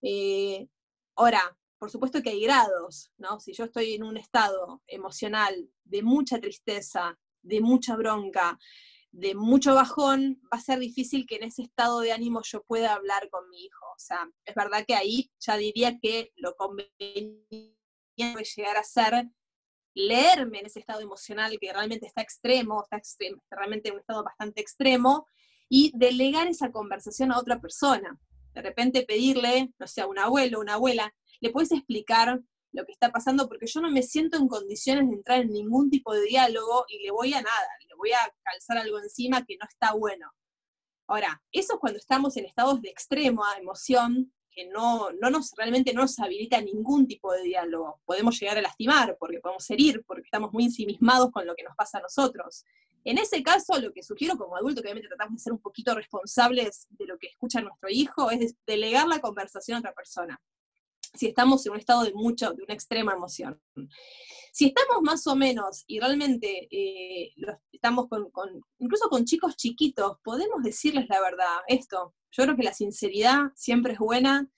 Eh, 0.02 0.68
ahora, 1.16 1.58
por 1.78 1.90
supuesto 1.92 2.22
que 2.22 2.32
hay 2.32 2.42
grados, 2.42 3.12
¿no? 3.18 3.40
Si 3.40 3.54
yo 3.54 3.66
estoy 3.66 3.94
en 3.94 4.04
un 4.04 4.18
estado 4.18 4.82
emocional 4.88 5.70
de 5.84 6.04
mucha 6.04 6.40
tristeza, 6.40 7.18
de 7.42 7.62
mucha 7.62 7.96
bronca, 7.96 8.58
de 9.15 9.34
mucho 9.34 9.73
bajón, 9.73 10.41
va 10.54 10.58
a 10.58 10.62
ser 10.62 10.78
difícil 10.80 11.25
que 11.25 11.38
en 11.38 11.43
ese 11.43 11.62
estado 11.62 12.01
de 12.01 12.12
ánimo 12.12 12.41
yo 12.43 12.63
pueda 12.63 12.93
hablar 12.93 13.30
con 13.30 13.47
mi 13.49 13.63
hijo. 13.63 13.86
O 13.86 13.99
sea, 13.99 14.30
es 14.43 14.54
verdad 14.56 14.84
que 14.86 14.93
ahí 14.93 15.32
ya 15.39 15.56
diría 15.56 15.97
que 15.99 16.34
lo 16.36 16.56
conveniente 16.56 17.75
llegar 18.17 18.78
a 18.78 18.84
ser 18.84 19.30
leerme 19.93 20.60
en 20.60 20.65
ese 20.65 20.80
estado 20.80 20.99
emocional 20.99 21.58
que 21.60 21.71
realmente 21.71 22.06
está 22.06 22.21
extremo, 22.21 22.84
está, 22.84 22.97
extremo, 22.97 23.41
realmente 23.49 23.88
en 23.88 23.95
un 23.95 24.01
estado 24.01 24.23
bastante 24.23 24.60
extremo, 24.60 25.25
y 25.69 25.93
delegar 25.95 26.47
esa 26.47 26.71
conversación 26.71 27.32
a 27.32 27.39
otra 27.39 27.62
persona. 27.62 28.19
De 28.54 28.62
repente 28.62 29.06
pedirle, 29.06 29.73
no 29.80 29.88
sé, 29.88 30.01
a 30.01 30.08
un 30.08 30.19
abuelo, 30.19 30.60
una 30.60 30.73
abuela, 30.73 31.13
le 31.39 31.49
puedes 31.51 31.71
explicar 31.71 32.41
lo 32.76 32.86
que 32.86 32.92
está 32.92 33.12
pasando 33.12 33.48
porque 33.48 33.68
yo 33.68 33.82
no 33.82 33.90
me 33.90 34.04
siento 34.04 34.38
en 34.38 34.48
condiciones 34.48 35.08
de 35.10 35.16
entrar 35.16 35.42
en 35.42 35.52
ningún 35.52 35.90
tipo 35.90 36.14
de 36.14 36.24
diálogo 36.24 36.86
y 36.88 37.04
le 37.04 37.12
voy 37.12 37.34
a 37.34 37.42
nada, 37.42 37.68
le 37.88 37.96
voy 37.96 38.12
a 38.12 38.34
calzar 38.44 38.78
algo 38.78 39.00
encima 39.00 39.46
que 39.46 39.58
no 39.58 39.66
está 39.68 39.94
bueno. 39.94 40.32
Ahora, 41.08 41.42
eso 41.52 41.74
es 41.74 41.80
cuando 41.80 42.00
estamos 42.00 42.36
en 42.38 42.46
estados 42.46 42.82
de 42.82 42.90
extrema 42.90 43.46
emoción 43.58 44.34
que 44.52 44.68
no, 44.68 45.12
no 45.22 45.30
nos 45.30 45.52
realmente 45.58 45.94
no 45.94 46.02
nos 46.02 46.18
habilita 46.20 46.62
ningún 46.62 47.08
tipo 47.08 47.32
de 47.34 47.44
diálogo. 47.44 48.00
Podemos 48.06 48.40
llegar 48.40 48.58
a 48.58 48.62
lastimar, 48.62 49.18
porque 49.20 49.40
podemos 49.40 49.70
herir, 49.70 50.04
porque 50.08 50.24
estamos 50.24 50.52
muy 50.54 50.64
ensimismados 50.64 51.30
con 51.32 51.46
lo 51.46 51.56
que 51.56 51.64
nos 51.64 51.76
pasa 51.76 51.98
a 51.98 52.02
nosotros. 52.02 52.64
En 53.04 53.18
ese 53.18 53.44
caso, 53.44 53.80
lo 53.80 53.92
que 53.92 54.02
sugiero 54.02 54.38
como 54.38 54.56
adulto, 54.56 54.82
que 54.82 54.88
obviamente 54.88 55.10
tratamos 55.10 55.36
de 55.36 55.44
ser 55.44 55.54
un 55.54 55.60
poquito 55.60 55.94
responsables 55.94 56.88
de 56.90 57.06
lo 57.06 57.20
que 57.20 57.28
escucha 57.28 57.62
nuestro 57.62 57.90
hijo, 57.90 58.32
es 58.32 58.56
delegar 58.66 59.08
la 59.08 59.20
conversación 59.20 59.76
a 59.76 59.80
otra 59.80 59.94
persona 59.94 60.42
si 61.15 61.28
estamos 61.28 61.65
en 61.65 61.73
un 61.73 61.80
estado 61.80 62.04
de 62.04 62.13
mucho, 62.13 62.54
de 62.54 62.63
una 62.63 62.73
extrema 62.73 63.13
emoción. 63.13 63.62
Si 64.51 64.67
estamos 64.67 65.01
más 65.01 65.28
o 65.28 65.36
menos, 65.36 65.84
y 65.88 65.99
realmente 65.99 66.67
eh, 66.71 67.34
estamos 67.71 68.08
con, 68.08 68.30
incluso 68.80 69.10
con 69.10 69.25
chicos 69.25 69.56
chiquitos, 69.56 70.17
podemos 70.23 70.63
decirles 70.63 71.08
la 71.10 71.19
verdad, 71.19 71.58
esto, 71.67 72.15
yo 72.32 72.43
creo 72.43 72.56
que 72.56 72.63
la 72.63 72.73
sinceridad 72.73 73.51
siempre 73.56 73.93
es 73.93 73.99
buena, 73.99 74.49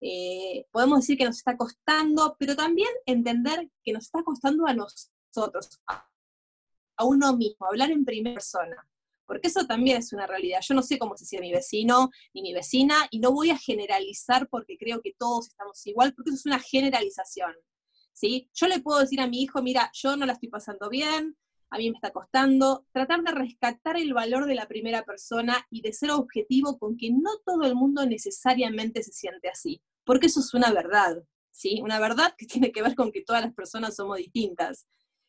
eh, 0.00 0.66
podemos 0.70 1.00
decir 1.00 1.18
que 1.18 1.24
nos 1.24 1.38
está 1.38 1.56
costando, 1.56 2.36
pero 2.38 2.54
también 2.54 2.90
entender 3.06 3.68
que 3.82 3.92
nos 3.92 4.04
está 4.04 4.22
costando 4.22 4.66
a 4.66 4.74
nosotros, 4.74 5.80
a 6.96 7.04
uno 7.04 7.36
mismo, 7.36 7.66
hablar 7.66 7.90
en 7.90 8.04
primera 8.04 8.34
persona 8.34 8.88
porque 9.28 9.48
eso 9.48 9.66
también 9.66 9.98
es 9.98 10.12
una 10.14 10.26
realidad. 10.26 10.60
Yo 10.66 10.74
no 10.74 10.82
sé 10.82 10.98
cómo 10.98 11.16
se 11.16 11.26
siente 11.26 11.46
mi 11.46 11.52
vecino 11.52 12.10
ni 12.32 12.40
mi 12.42 12.54
vecina, 12.54 13.06
y 13.10 13.20
no 13.20 13.30
voy 13.30 13.50
a 13.50 13.58
generalizar 13.58 14.48
porque 14.48 14.78
creo 14.78 15.02
que 15.02 15.14
todos 15.16 15.48
estamos 15.48 15.86
igual, 15.86 16.14
porque 16.14 16.30
eso 16.30 16.38
es 16.38 16.46
una 16.46 16.58
generalización. 16.58 17.54
¿sí? 18.14 18.50
Yo 18.54 18.66
le 18.66 18.80
puedo 18.80 18.98
decir 19.00 19.20
a 19.20 19.28
mi 19.28 19.42
hijo, 19.42 19.62
mira, 19.62 19.90
yo 19.92 20.16
no 20.16 20.24
la 20.24 20.32
estoy 20.32 20.48
pasando 20.48 20.88
bien, 20.88 21.36
a 21.70 21.76
mí 21.76 21.90
me 21.90 21.96
está 21.96 22.10
costando, 22.10 22.86
tratar 22.92 23.22
de 23.22 23.32
rescatar 23.32 23.98
el 23.98 24.14
valor 24.14 24.46
de 24.46 24.54
la 24.54 24.66
primera 24.66 25.04
persona 25.04 25.66
y 25.70 25.82
de 25.82 25.92
ser 25.92 26.10
objetivo 26.10 26.78
con 26.78 26.96
que 26.96 27.10
no 27.10 27.30
todo 27.44 27.64
el 27.64 27.74
mundo 27.74 28.06
necesariamente 28.06 29.02
se 29.02 29.12
siente 29.12 29.50
así, 29.50 29.82
porque 30.04 30.28
eso 30.28 30.40
es 30.40 30.54
una 30.54 30.72
verdad, 30.72 31.22
¿sí? 31.50 31.80
Una 31.82 32.00
verdad 32.00 32.34
que 32.38 32.46
tiene 32.46 32.72
que 32.72 32.82
ver 32.82 32.94
con 32.94 33.12
que 33.12 33.22
todas 33.22 33.42
las 33.42 33.52
personas 33.52 33.94
somos 33.94 34.16
distintas. 34.16 34.88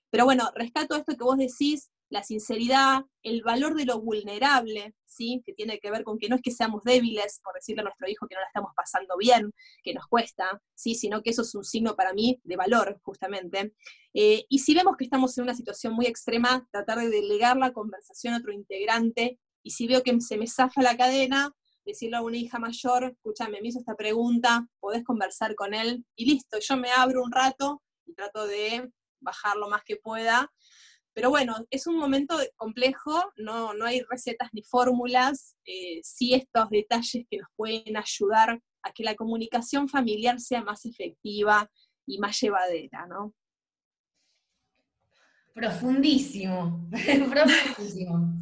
Pero 0.09 0.23
bueno, 0.23 0.49
rescato 0.55 0.95
esto 0.95 1.17
que 1.17 1.23
vos 1.23 1.37
decís, 1.37 1.91
la 2.09 2.23
sinceridad, 2.23 3.01
el 3.23 3.43
valor 3.43 3.75
de 3.75 3.85
lo 3.85 4.01
vulnerable, 4.01 4.95
¿sí? 5.05 5.41
que 5.45 5.53
tiene 5.53 5.79
que 5.79 5.91
ver 5.91 6.03
con 6.03 6.17
que 6.17 6.27
no 6.27 6.35
es 6.35 6.41
que 6.41 6.51
seamos 6.51 6.83
débiles, 6.83 7.39
por 7.43 7.53
decirle 7.53 7.81
a 7.81 7.83
nuestro 7.83 8.09
hijo 8.09 8.27
que 8.27 8.35
no 8.35 8.41
la 8.41 8.47
estamos 8.47 8.71
pasando 8.75 9.15
bien, 9.17 9.51
que 9.83 9.93
nos 9.93 10.07
cuesta, 10.07 10.61
¿sí? 10.73 10.95
sino 10.95 11.21
que 11.21 11.29
eso 11.29 11.43
es 11.43 11.53
un 11.53 11.63
signo 11.63 11.95
para 11.95 12.13
mí 12.13 12.39
de 12.43 12.55
valor, 12.55 12.99
justamente. 13.03 13.73
Eh, 14.13 14.45
y 14.49 14.59
si 14.59 14.73
vemos 14.73 14.97
que 14.97 15.03
estamos 15.03 15.37
en 15.37 15.43
una 15.43 15.55
situación 15.55 15.93
muy 15.93 16.07
extrema, 16.07 16.67
tratar 16.71 16.99
de 16.99 17.09
delegar 17.09 17.57
la 17.57 17.73
conversación 17.73 18.33
a 18.33 18.37
otro 18.37 18.51
integrante, 18.51 19.39
y 19.61 19.71
si 19.71 19.87
veo 19.87 20.01
que 20.01 20.19
se 20.21 20.37
me 20.37 20.47
zafa 20.47 20.81
la 20.81 20.97
cadena, 20.97 21.51
decirle 21.85 22.17
a 22.17 22.21
una 22.21 22.37
hija 22.37 22.59
mayor, 22.59 23.03
escúchame, 23.03 23.61
me 23.61 23.69
hizo 23.69 23.79
esta 23.79 23.95
pregunta, 23.95 24.67
podés 24.79 25.03
conversar 25.03 25.55
con 25.55 25.73
él, 25.73 26.05
y 26.15 26.25
listo, 26.25 26.57
yo 26.59 26.77
me 26.77 26.91
abro 26.91 27.23
un 27.23 27.31
rato 27.31 27.81
y 28.05 28.13
trato 28.13 28.47
de 28.47 28.89
bajar 29.19 29.57
lo 29.57 29.69
más 29.69 29.83
que 29.83 29.97
pueda, 29.97 30.51
pero 31.19 31.31
bueno, 31.31 31.53
es 31.69 31.85
un 31.85 31.97
momento 31.97 32.37
complejo, 32.55 33.33
no, 33.35 33.73
no 33.73 33.83
hay 33.83 34.01
recetas 34.09 34.47
ni 34.53 34.63
fórmulas, 34.63 35.57
eh, 35.65 35.99
sí 36.01 36.33
estos 36.33 36.69
detalles 36.69 37.25
que 37.29 37.39
nos 37.39 37.49
pueden 37.57 37.97
ayudar 37.97 38.57
a 38.83 38.93
que 38.93 39.03
la 39.03 39.15
comunicación 39.15 39.89
familiar 39.89 40.39
sea 40.39 40.61
más 40.61 40.85
efectiva 40.85 41.69
y 42.05 42.19
más 42.19 42.39
llevadera, 42.39 43.05
¿no? 43.07 43.33
Profundísimo, 45.53 46.87
profundísimo. 47.29 48.41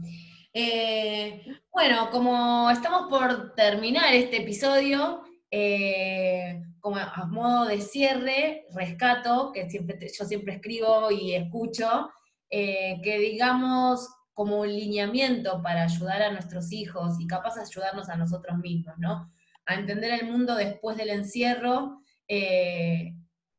Eh, 0.53 1.47
bueno, 1.71 2.11
como 2.11 2.69
estamos 2.69 3.09
por 3.09 3.55
terminar 3.55 4.13
este 4.13 4.43
episodio, 4.43 5.23
eh, 5.49 6.61
como 6.79 6.97
a 6.97 7.25
modo 7.25 7.65
de 7.69 7.81
cierre, 7.81 8.67
rescato, 8.75 9.51
que 9.51 9.67
siempre, 9.67 9.97
yo 10.15 10.25
siempre 10.25 10.53
escribo 10.53 11.09
y 11.09 11.33
escucho, 11.33 12.11
eh, 12.49 12.99
que 13.03 13.19
digamos 13.19 14.07
como 14.33 14.61
un 14.61 14.67
lineamiento 14.67 15.61
para 15.61 15.83
ayudar 15.83 16.21
a 16.21 16.31
nuestros 16.31 16.71
hijos 16.71 17.19
y 17.19 17.27
capaz 17.27 17.55
de 17.55 17.61
ayudarnos 17.61 18.07
a 18.09 18.15
nosotros 18.15 18.57
mismos, 18.59 18.95
¿no? 18.97 19.33
A 19.65 19.75
entender 19.75 20.11
el 20.11 20.31
mundo 20.31 20.55
después 20.55 20.95
del 20.95 21.09
encierro. 21.09 22.01
Eh, 22.27 23.13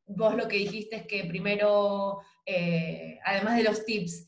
vos 0.05 0.35
lo 0.35 0.47
que 0.47 0.57
dijiste 0.57 0.95
es 0.95 1.05
que 1.05 1.25
primero, 1.25 2.21
eh, 2.45 3.19
además 3.25 3.57
de 3.57 3.63
los 3.63 3.85
tips, 3.85 4.27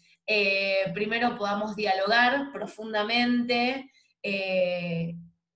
primero 0.94 1.38
podamos 1.38 1.76
dialogar 1.76 2.52
profundamente, 2.54 3.92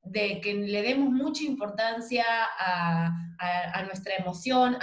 de 0.05 0.41
que 0.41 0.53
le 0.53 0.81
demos 0.81 1.09
mucha 1.11 1.43
importancia 1.43 2.25
a, 2.59 3.83
nuestra 3.85 4.15
emoción, 4.15 4.77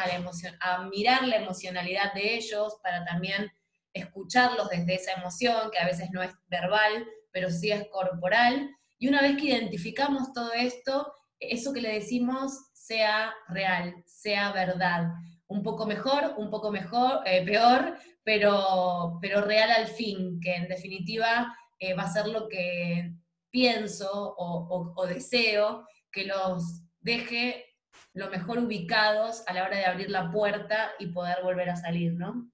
a 0.60 0.82
mirar 0.84 1.26
la 1.26 1.36
emocionalidad 1.36 2.14
de 2.14 2.36
ellos 2.36 2.78
para 2.82 3.04
también 3.04 3.50
escucharlos 3.92 4.68
desde 4.68 4.94
esa 4.94 5.12
emoción, 5.12 5.70
que 5.70 5.78
a 5.78 5.86
veces 5.86 6.10
no 6.12 6.22
es 6.22 6.32
verbal, 6.46 7.06
pero 7.30 7.50
sí 7.50 7.70
es 7.70 7.86
corporal. 7.88 8.70
Y 8.98 9.08
una 9.08 9.22
vez 9.22 9.36
que 9.36 9.46
identificamos 9.46 10.32
todo 10.32 10.52
esto, 10.52 11.12
eso 11.38 11.72
que 11.72 11.80
le 11.80 11.94
decimos 11.94 12.52
sea 12.72 13.32
real, 13.48 13.94
sea 14.06 14.52
verdad. 14.52 15.08
Un 15.48 15.62
poco 15.62 15.86
mejor, 15.86 16.34
un 16.36 16.50
poco 16.50 16.70
mejor, 16.70 17.20
eh, 17.26 17.44
peor, 17.44 17.96
pero, 18.22 19.18
pero 19.20 19.42
real 19.42 19.70
al 19.70 19.88
fin, 19.88 20.40
que 20.40 20.54
en 20.54 20.68
definitiva 20.68 21.54
eh, 21.78 21.94
va 21.94 22.04
a 22.04 22.12
ser 22.12 22.26
lo 22.28 22.48
que 22.48 23.12
pienso 23.50 24.34
o, 24.38 24.92
o 24.96 25.06
deseo, 25.06 25.86
que 26.10 26.24
los 26.24 26.82
deje 27.00 27.66
lo 28.14 28.30
mejor 28.30 28.58
ubicados 28.58 29.42
a 29.46 29.54
la 29.54 29.64
hora 29.64 29.76
de 29.76 29.86
abrir 29.86 30.10
la 30.10 30.30
puerta 30.30 30.92
y 30.98 31.06
poder 31.06 31.38
volver 31.42 31.70
a 31.70 31.76
salir, 31.76 32.12
¿no? 32.14 32.50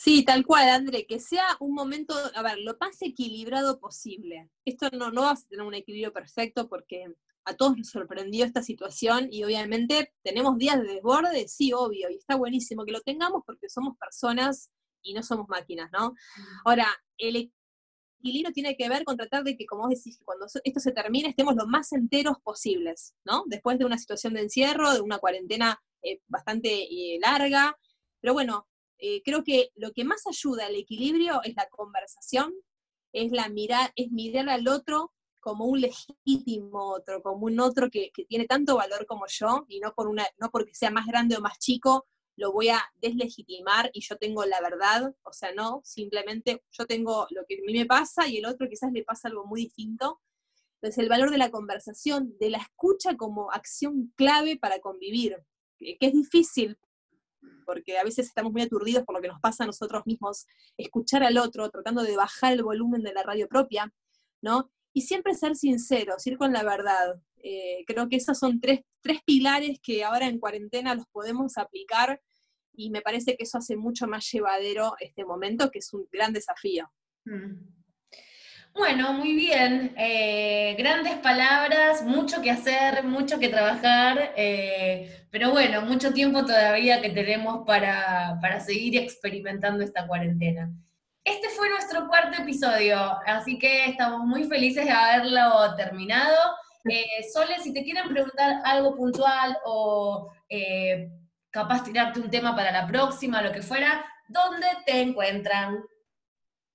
Sí, 0.00 0.24
tal 0.24 0.46
cual, 0.46 0.68
André, 0.68 1.06
que 1.06 1.18
sea 1.18 1.44
un 1.58 1.74
momento, 1.74 2.14
a 2.36 2.42
ver, 2.44 2.58
lo 2.60 2.76
más 2.80 3.02
equilibrado 3.02 3.80
posible. 3.80 4.48
Esto 4.64 4.88
no, 4.92 5.10
no 5.10 5.22
va 5.22 5.32
a 5.32 5.36
tener 5.48 5.66
un 5.66 5.74
equilibrio 5.74 6.12
perfecto 6.12 6.68
porque 6.68 7.12
a 7.44 7.56
todos 7.56 7.76
nos 7.76 7.88
sorprendió 7.88 8.44
esta 8.44 8.62
situación 8.62 9.26
y 9.28 9.42
obviamente 9.42 10.14
tenemos 10.22 10.56
días 10.56 10.80
de 10.80 10.94
desborde, 10.94 11.48
sí, 11.48 11.72
obvio, 11.72 12.08
y 12.10 12.14
está 12.14 12.36
buenísimo 12.36 12.84
que 12.84 12.92
lo 12.92 13.00
tengamos 13.00 13.42
porque 13.44 13.68
somos 13.68 13.98
personas 13.98 14.70
y 15.02 15.14
no 15.14 15.24
somos 15.24 15.48
máquinas, 15.48 15.90
¿no? 15.90 16.14
Ahora, 16.64 16.86
el 17.16 17.50
equilibrio 18.20 18.52
tiene 18.52 18.76
que 18.76 18.88
ver 18.88 19.02
con 19.02 19.16
tratar 19.16 19.42
de 19.42 19.56
que, 19.56 19.66
como 19.66 19.82
vos 19.82 19.90
decís, 19.90 20.20
cuando 20.24 20.46
esto 20.62 20.78
se 20.78 20.92
termine 20.92 21.30
estemos 21.30 21.56
lo 21.56 21.66
más 21.66 21.92
enteros 21.92 22.36
posibles, 22.44 23.16
¿no? 23.24 23.42
Después 23.46 23.80
de 23.80 23.84
una 23.84 23.98
situación 23.98 24.34
de 24.34 24.42
encierro, 24.42 24.94
de 24.94 25.00
una 25.00 25.18
cuarentena 25.18 25.82
eh, 26.02 26.20
bastante 26.28 26.84
eh, 26.84 27.18
larga, 27.20 27.76
pero 28.20 28.32
bueno, 28.32 28.68
eh, 28.98 29.22
creo 29.22 29.44
que 29.44 29.70
lo 29.76 29.92
que 29.92 30.04
más 30.04 30.26
ayuda 30.26 30.66
al 30.66 30.74
equilibrio 30.74 31.40
es 31.44 31.54
la 31.56 31.68
conversación, 31.68 32.52
es 33.12 33.32
la 33.32 33.48
mirar, 33.48 33.92
es 33.96 34.10
mirar 34.10 34.48
al 34.48 34.68
otro 34.68 35.12
como 35.40 35.66
un 35.66 35.80
legítimo 35.80 36.92
otro, 36.92 37.22
como 37.22 37.46
un 37.46 37.60
otro 37.60 37.90
que, 37.90 38.10
tiene 38.28 38.46
tanto 38.46 38.76
valor 38.76 39.06
como 39.06 39.26
yo, 39.28 39.64
y 39.68 39.80
no, 39.80 39.94
por 39.94 40.08
una, 40.08 40.26
no 40.38 40.50
porque 40.50 40.74
sea 40.74 40.90
más 40.90 41.06
grande 41.06 41.36
o 41.36 41.40
más 41.40 41.58
chico, 41.58 42.06
lo 42.36 42.52
voy 42.52 42.68
a 42.68 42.82
deslegitimar 43.00 43.90
y 43.92 44.00
yo 44.00 44.16
tengo 44.16 44.44
la 44.44 44.60
verdad, 44.60 45.14
o 45.22 45.32
sea, 45.32 45.52
no, 45.54 45.80
simplemente 45.84 46.62
yo 46.70 46.86
tengo 46.86 47.26
lo 47.30 47.44
que 47.46 47.56
a 47.56 47.66
mí 47.66 47.72
me 47.72 47.86
pasa 47.86 48.28
y 48.28 48.38
el 48.38 48.46
otro 48.46 48.68
quizás 48.68 48.92
le 48.92 49.04
pasa 49.04 49.28
algo 49.28 49.44
muy 49.44 49.62
distinto. 49.62 50.20
Entonces, 50.74 51.02
el 51.02 51.08
valor 51.08 51.30
de 51.30 51.38
la 51.38 51.50
conversación, 51.50 52.36
de 52.38 52.50
la 52.50 52.58
escucha 52.58 53.16
como 53.16 53.50
acción 53.50 54.12
clave 54.16 54.56
para 54.56 54.78
convivir, 54.78 55.36
que 55.78 55.96
es 55.98 56.12
difícil 56.12 56.78
porque 57.66 57.98
a 57.98 58.04
veces 58.04 58.26
estamos 58.26 58.52
muy 58.52 58.62
aturdidos 58.62 59.04
por 59.04 59.14
lo 59.14 59.22
que 59.22 59.28
nos 59.28 59.40
pasa 59.40 59.64
a 59.64 59.66
nosotros 59.66 60.02
mismos, 60.06 60.46
escuchar 60.76 61.22
al 61.22 61.38
otro, 61.38 61.70
tratando 61.70 62.02
de 62.02 62.16
bajar 62.16 62.52
el 62.52 62.62
volumen 62.62 63.02
de 63.02 63.12
la 63.12 63.22
radio 63.22 63.48
propia, 63.48 63.92
¿no? 64.40 64.70
Y 64.92 65.02
siempre 65.02 65.34
ser 65.34 65.54
sinceros, 65.54 66.26
ir 66.26 66.38
con 66.38 66.52
la 66.52 66.62
verdad. 66.62 67.20
Eh, 67.42 67.84
creo 67.86 68.08
que 68.08 68.16
esos 68.16 68.38
son 68.38 68.60
tres, 68.60 68.80
pilares 69.24 69.78
que 69.82 70.04
ahora 70.04 70.26
en 70.26 70.38
cuarentena 70.38 70.94
los 70.94 71.06
podemos 71.06 71.56
aplicar 71.56 72.20
y 72.74 72.90
me 72.90 73.00
parece 73.00 73.36
que 73.36 73.44
eso 73.44 73.58
hace 73.58 73.76
mucho 73.76 74.06
más 74.06 74.30
llevadero 74.30 74.94
este 75.00 75.24
momento, 75.24 75.70
que 75.70 75.78
es 75.78 75.92
un 75.94 76.06
gran 76.12 76.32
desafío. 76.32 76.90
Mm. 77.24 77.78
Bueno, 78.74 79.12
muy 79.12 79.32
bien. 79.32 79.94
Eh, 79.96 80.76
grandes 80.78 81.16
palabras, 81.16 82.04
mucho 82.04 82.40
que 82.40 82.50
hacer, 82.50 83.02
mucho 83.02 83.38
que 83.38 83.48
trabajar, 83.48 84.32
eh, 84.36 85.17
pero 85.30 85.50
bueno, 85.50 85.82
mucho 85.82 86.12
tiempo 86.12 86.44
todavía 86.44 87.00
que 87.00 87.10
tenemos 87.10 87.66
para, 87.66 88.60
seguir 88.60 88.96
experimentando 88.96 89.84
esta 89.84 90.06
cuarentena. 90.06 90.70
Este 91.24 91.48
fue 91.50 91.68
nuestro 91.68 92.08
cuarto 92.08 92.40
episodio, 92.40 92.98
así 93.26 93.58
que 93.58 93.86
estamos 93.86 94.26
muy 94.26 94.44
felices 94.44 94.84
de 94.84 94.92
haberlo 94.92 95.74
terminado. 95.76 96.36
Eh, 96.90 97.28
Sole, 97.34 97.60
si 97.60 97.74
te 97.74 97.82
quieren 97.82 98.08
preguntar 98.08 98.62
algo 98.64 98.96
puntual 98.96 99.58
o 99.66 100.30
capaz 101.50 101.82
tirarte 101.84 102.20
un 102.20 102.30
tema 102.30 102.56
para 102.56 102.70
la 102.70 102.86
próxima, 102.86 103.42
lo 103.42 103.52
que 103.52 103.60
fuera, 103.60 104.06
¿dónde 104.28 104.66
te 104.86 105.00
encuentran? 105.02 105.84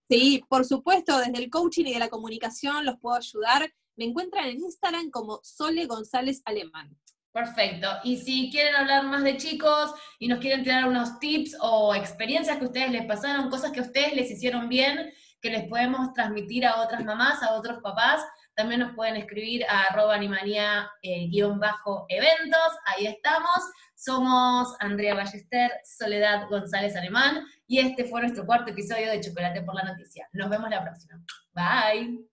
Sí, 0.10 0.44
por 0.48 0.66
supuesto, 0.66 1.18
desde 1.18 1.38
el 1.38 1.50
coaching 1.50 1.86
y 1.86 1.94
de 1.94 2.00
la 2.00 2.10
comunicación 2.10 2.86
los 2.86 3.00
puedo 3.00 3.16
ayudar. 3.16 3.74
Me 3.96 4.06
encuentran 4.06 4.46
en 4.46 4.60
Instagram 4.60 5.10
como 5.10 5.40
Sole 5.42 5.86
González 5.86 6.42
Alemán. 6.46 6.96
Perfecto. 7.34 7.88
Y 8.04 8.18
si 8.18 8.52
quieren 8.52 8.76
hablar 8.76 9.06
más 9.06 9.24
de 9.24 9.38
chicos 9.38 9.92
y 10.20 10.28
nos 10.28 10.40
quieren 10.40 10.64
tirar 10.64 10.88
unos 10.88 11.20
tips 11.20 11.58
o 11.60 11.96
experiencias 11.96 12.58
que 12.58 12.66
ustedes 12.66 12.92
les 12.92 13.08
pasaron, 13.08 13.50
cosas 13.50 13.72
que 13.72 13.82
ustedes 13.82 14.14
les 14.14 14.30
hicieron 14.30 14.70
bien, 14.70 15.12
que 15.42 15.50
les 15.50 15.68
podemos 15.68 16.14
transmitir 16.14 16.64
a 16.66 16.82
otras 16.82 17.04
mamás, 17.04 17.42
a 17.42 17.54
otros 17.54 17.82
papás, 17.82 18.22
también 18.56 18.82
nos 18.82 18.94
pueden 18.96 19.16
escribir 19.16 19.66
a 19.68 19.86
arroba 19.86 20.14
animanía-eventos, 20.14 22.72
ahí 22.86 23.08
estamos. 23.08 23.50
Somos 23.96 24.76
Andrea 24.80 25.16
Ballester, 25.16 25.72
Soledad 25.84 26.48
González 26.50 26.96
Alemán, 26.96 27.44
y 27.66 27.80
este 27.80 28.06
fue 28.06 28.22
nuestro 28.22 28.46
cuarto 28.46 28.70
episodio 28.72 29.10
de 29.10 29.22
Chocolate 29.22 29.64
por 29.64 29.74
la 29.74 29.82
Noticia. 29.84 30.30
Nos 30.34 30.52
vemos 30.52 30.70
la 30.70 30.84
próxima. 30.84 31.20
Bye. 31.54 32.33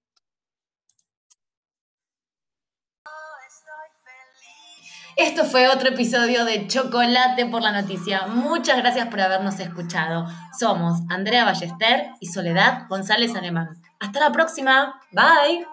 Esto 5.21 5.45
fue 5.45 5.69
otro 5.69 5.91
episodio 5.91 6.47
de 6.47 6.67
Chocolate 6.67 7.45
por 7.45 7.61
la 7.61 7.73
Noticia. 7.73 8.27
Muchas 8.27 8.79
gracias 8.79 9.09
por 9.09 9.21
habernos 9.21 9.61
escuchado. 9.61 10.27
Somos 10.59 11.01
Andrea 11.11 11.45
Ballester 11.45 12.07
y 12.21 12.29
Soledad 12.29 12.89
González 12.89 13.35
Alemán. 13.35 13.83
Hasta 13.99 14.19
la 14.19 14.33
próxima. 14.33 14.99
Bye. 15.13 15.67